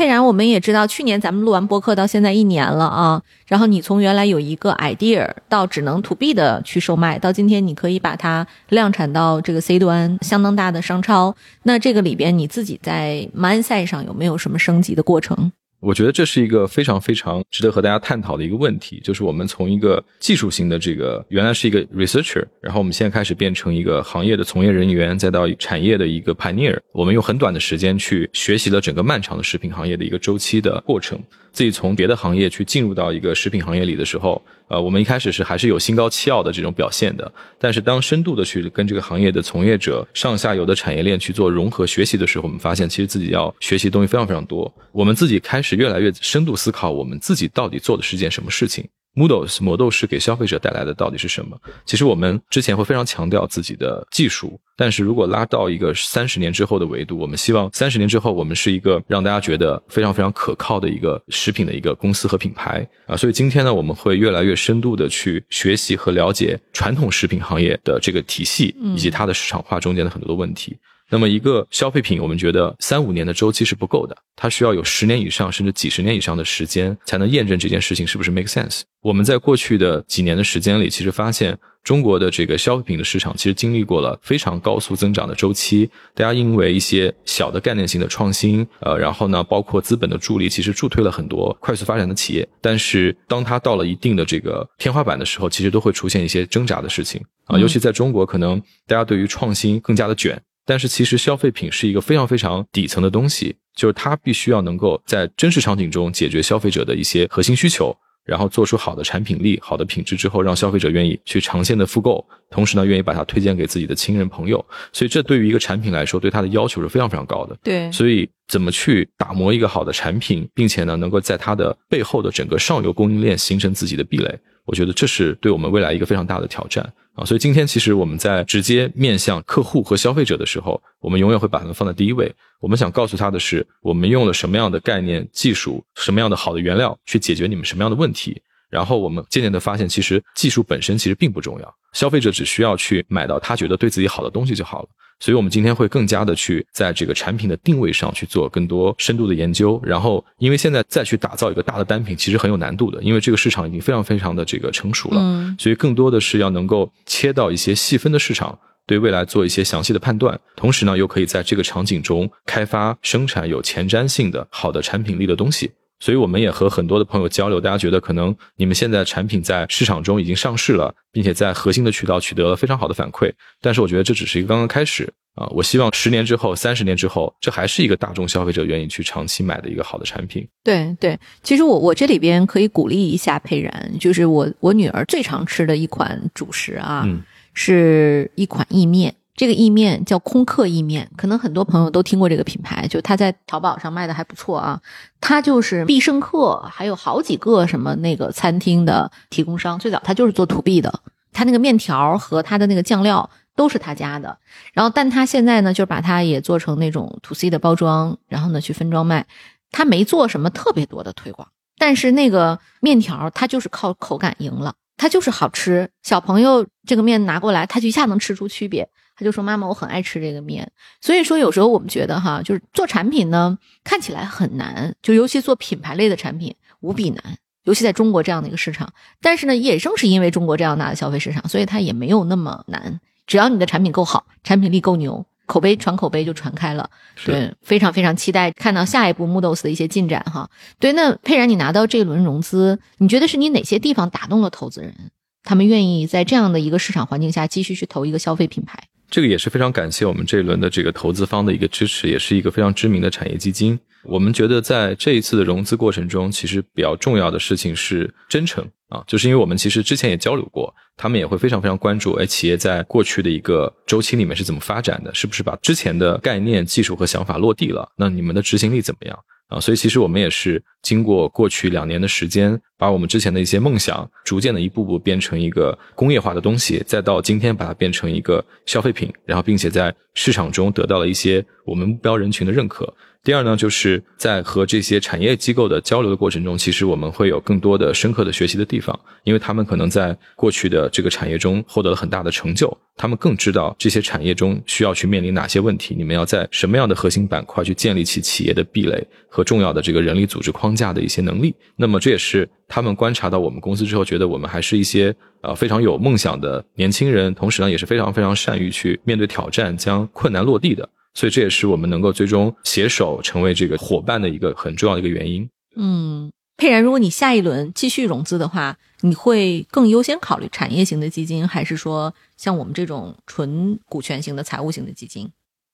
[0.00, 3.20] 佩然，我们也知道，去年咱们录完播客到现在一年了啊。
[3.46, 11.36] 然后你从原来有一个 idea 到只能 to B 的去售卖，到今天你可以把它量产到这个 C 端相当大的商超。
[11.64, 15.52] 那这个里边你自己在 mindset 上有没有什么升级的过程？
[15.80, 31.18] 我觉得这是一个非常非常值得和大家探讨的一个问题，就是我们从一个技术型的这个原来是一个 researcher，然后我们现在开始变成一个行业的从业人员，再到产业的一个 pioneer，我们用很短的时间去学习了整个漫长的食品行业的一个周期的过程。
[31.52, 34.40] 自己从别的行业去进入到一个食品行业里的时候，
[34.70, 37.30] 呃，我们一开始是还是有心高气傲的这种表现的。
[37.58, 44.72] 但是当深度的去跟这个行业的从业者上下游的产业链去做融合学习的时候，我们发现其实自己要学习的东西非常非常多。
[44.92, 48.88] 我们自己开始越来越深度思考，我们自己到底做的是件什么事情。
[49.14, 51.58] Moodles 魔豆是给消费者带来的到底是什么？
[51.84, 63.16] 其实我们之前会非常强调自己的技术，但是如果拉到一个三十年之后的维度，我们希望三十年之后我们是一个让大家觉得非常非常可靠的一个食品的一个公司和品牌啊。
[63.16, 70.76] 所以今天呢，我们会越来越深度的去学习和了解传统食品行业的这个体系以及它的市场化中间的很多的问题。
[71.10, 78.82] 那么一个消费品，我们觉得三五年的周期是不够的，它需要有十年以上甚至几十年以上的时间，才能验证这件事情是不是 make sense。
[79.02, 85.90] 我们在过去的几年的时间里，其实发现中国的这个消费品的市场其实经历过了非常高速增长的周期。
[86.14, 92.46] 大家因为一些小的概念性的创新，呃，然后呢，包括资本的助力，其实助推了很多快速发展的企业。
[92.60, 100.40] 但是当它到了一定的这个天花板的时候，其实都会出现一些挣扎的事情啊，尤其在中国，可能大家对于创新更加的卷。
[100.70, 107.92] 但是其实消费品是一个非常非常底层的东西，就是它必须要能够在真实场景中解决消费者的一些核心需求，
[108.24, 114.64] 然后做出好的产品力、好的品质之后，让消费者愿意去长线的复购，同时呢，愿意把它推荐给自己的亲人朋友。
[114.92, 117.58] 所以这对于一个产品来说，对它的要求是非常非常高的。
[117.64, 126.84] 对，所以怎么去打磨一个好的产品，并且呢，能够在它的背后的整个上游供应链形成自己的壁垒，我觉得这是对我们未来一个非常大的挑战。
[127.14, 132.32] 啊，所以今天其实我们在直接面向客户和消费者的时候，我们永远会把他们放在第一位。
[132.60, 138.40] 我们想告诉他的是，我们用了什么样的概念、技术，什么样的好的原料去解决你们什么样的问题。
[138.70, 144.88] 然后我们渐渐的发现，其实技术本身其实并不重要，消费者只需要去买到他觉得对自己好的东西就好了。
[145.22, 149.78] 所以，我们今天会更加的去在这个产品的定位上去做更多深度的研究。
[149.84, 155.20] 然后，因为现在再去打造一个大的单品，其实很有难度的，因为这个市场已经非常非常的这个成熟了。
[155.20, 165.70] 嗯，所以更多的是要能够切到一些细分的市场，对未来做一些详细的判断，同时呢，又可以在这个场景中开发生产有前瞻性的好的产品力的东西。
[166.00, 173.30] 所以我们也和很多的朋友交流，大家觉得可能你们现在产品在市场中已经上市了，并且在核心的渠道取得了非常好的反馈。
[173.60, 175.46] 但是我觉得这只是一个刚刚开始啊！
[175.50, 180.46] 我希望十年之后、三十年之后，这还是一个大众消费者愿意去长期买的一个好的产品。
[180.64, 187.06] 对对，其实我我这里边可以鼓励一下佩然，就是我我女儿最常吃的一款主食啊，
[187.52, 189.14] 是一款意面。
[189.40, 194.78] 这个意面叫空客意面，可能很多朋友都听过这个品牌，就它在淘宝上卖的还不错啊。
[195.18, 199.78] 它就是必胜客，还有好几个什么那个餐厅的提供商。
[199.78, 200.92] 最早它就是做 to B 的，
[201.32, 204.36] 它那个面条和它的那个酱料都是他家的。
[204.74, 209.26] 然后，但他现在呢，就把它也做成那种 to C 的包装，然后呢去分装卖。
[209.70, 215.88] 他没做什么特别多的推广，但是那个面条它就是靠口感赢了，它就是好吃。
[216.02, 218.86] 小朋友这个面拿过来，他就一下能吃出区别。
[219.20, 228.90] 他就说：“妈妈，我很爱吃这个面。”所以说，有时候我们觉得哈，就是做产品呢，看起来很难，就尤其做品牌类的产品无比难，尤其在中国这样的一个市场。
[229.20, 232.98] 但是呢，也正是因为中国这样大的消费市场，所以它也没有那么难。
[233.26, 236.88] 只要你的产品够好，产品力够牛，口碑传口碑就传开了。
[237.26, 240.48] 对，非常非常期待看到下一步 Moodles 的一些进展哈。
[240.78, 244.94] 对，那佩然，你拿到这一轮融资，你觉得是你哪些地方打动了投资人？
[245.42, 248.78] 他们愿意在这样的一个市场环境下继续去投一个消费品牌？
[249.10, 253.78] 这个也是非常感谢我们这一轮的这个投资方的一个支持，也是一个非常知名的产业基金。
[254.04, 267.86] 我们觉得在这一次的融资过程中，其实比较重要的事情是真诚啊，就是因为我们其实之前也交流过，他们也会非常非常关注，哎，企业在过去的一个周期里面是怎么发展的，是不是把之前的概念、技术和想法落地了？
[267.96, 269.18] 那你们的执行力怎么样？
[269.50, 282.94] 啊，所以其实我们也是经过过去两年的时间，把我们之前的一些梦想，逐渐的一步步变成一个工业化的东西，再到今天把它变成一个消费品，然后并且在市场中得到了一些我们目标人群的认可。
[283.22, 301.54] 第二呢，就是在和这些产业机构的交流的过程中，其实我们会有更多的深刻的学习的地方，因为他们可能在过去的这个产业中获得了很大的成就，他们更知道这些产业中需要去面临哪些问题，你们要在什么样的核心板块去建立起企业的壁垒和重要的这个人力组织框架的一些能力。
[301.76, 310.88] 那么这也是他们观察到我们公司之后，觉得我们还是一些呃非常有梦想的年轻人，同时呢也是非常非常善于去面对挑战，将困难落地的。
[311.14, 315.48] 所以这也是我们能够最终携手成为这个伙伴的一个很重要的一个原因。
[315.76, 325.30] 嗯，佩然，如果你下一轮继续融资的话，你会更优先考虑产业型的基金，还是说像我们这种纯股权型的财务型的基金？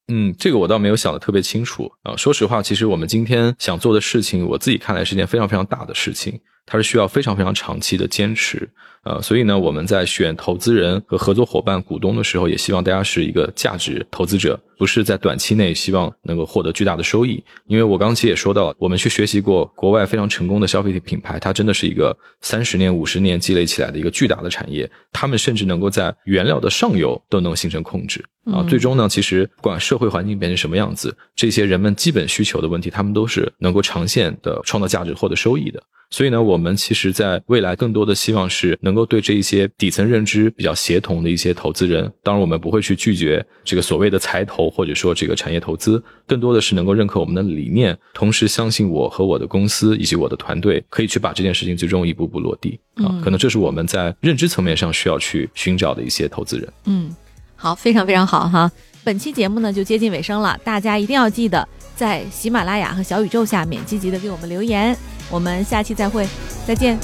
[0.08, 2.14] 嗯，这个我倒没有想的特别清楚啊。
[2.16, 8.70] 说实话，其实我们今天想做的事情，我自己看来是件非常非常大的事情，它是需要非常非常长期的坚持。
[9.06, 17.40] 呃，所以呢，我们在选投资人和合作伙伴、股东的时候，也希望大家是一个价值投资者，不是在短期内希望能够获得巨大的收益。
[17.68, 28.66] 因为我刚才也说到，我们去学习过国外非常成功的消费品品牌，它真的是一个三十年、五十年积累起来的一个巨大的产业，他们甚至能够在原料的上游都能形成控制啊。
[28.68, 35.80] 最终呢，其实不管社会环境变成什么样子，这些人们基本需求的问题，他们都是能够长线的创造价值、获得收益的。
[36.08, 53.12] 所以呢，我们其实在未来更多的希望是能够对这一些底层认知比较协同的一些投资人，当然我们不会去拒绝这个所谓的财投或者说这个产业投资，更多的是能够认可我们的理念，同时相信我和我的公司以及我的团队可以去把这件事情最终一步步落地啊。
[53.22, 56.72] 可能这是我们在认知层面上需要去寻找的一些投资人。
[56.86, 57.14] 嗯，
[57.54, 58.70] 好，非常非常好哈。
[59.04, 64.96] 本期节目呢就接近尾声了，大家一定要记得在喜马拉雅和小宇宙下面积极的给我们留言。
[65.30, 66.26] 我们下期再会，
[66.66, 66.98] 再见。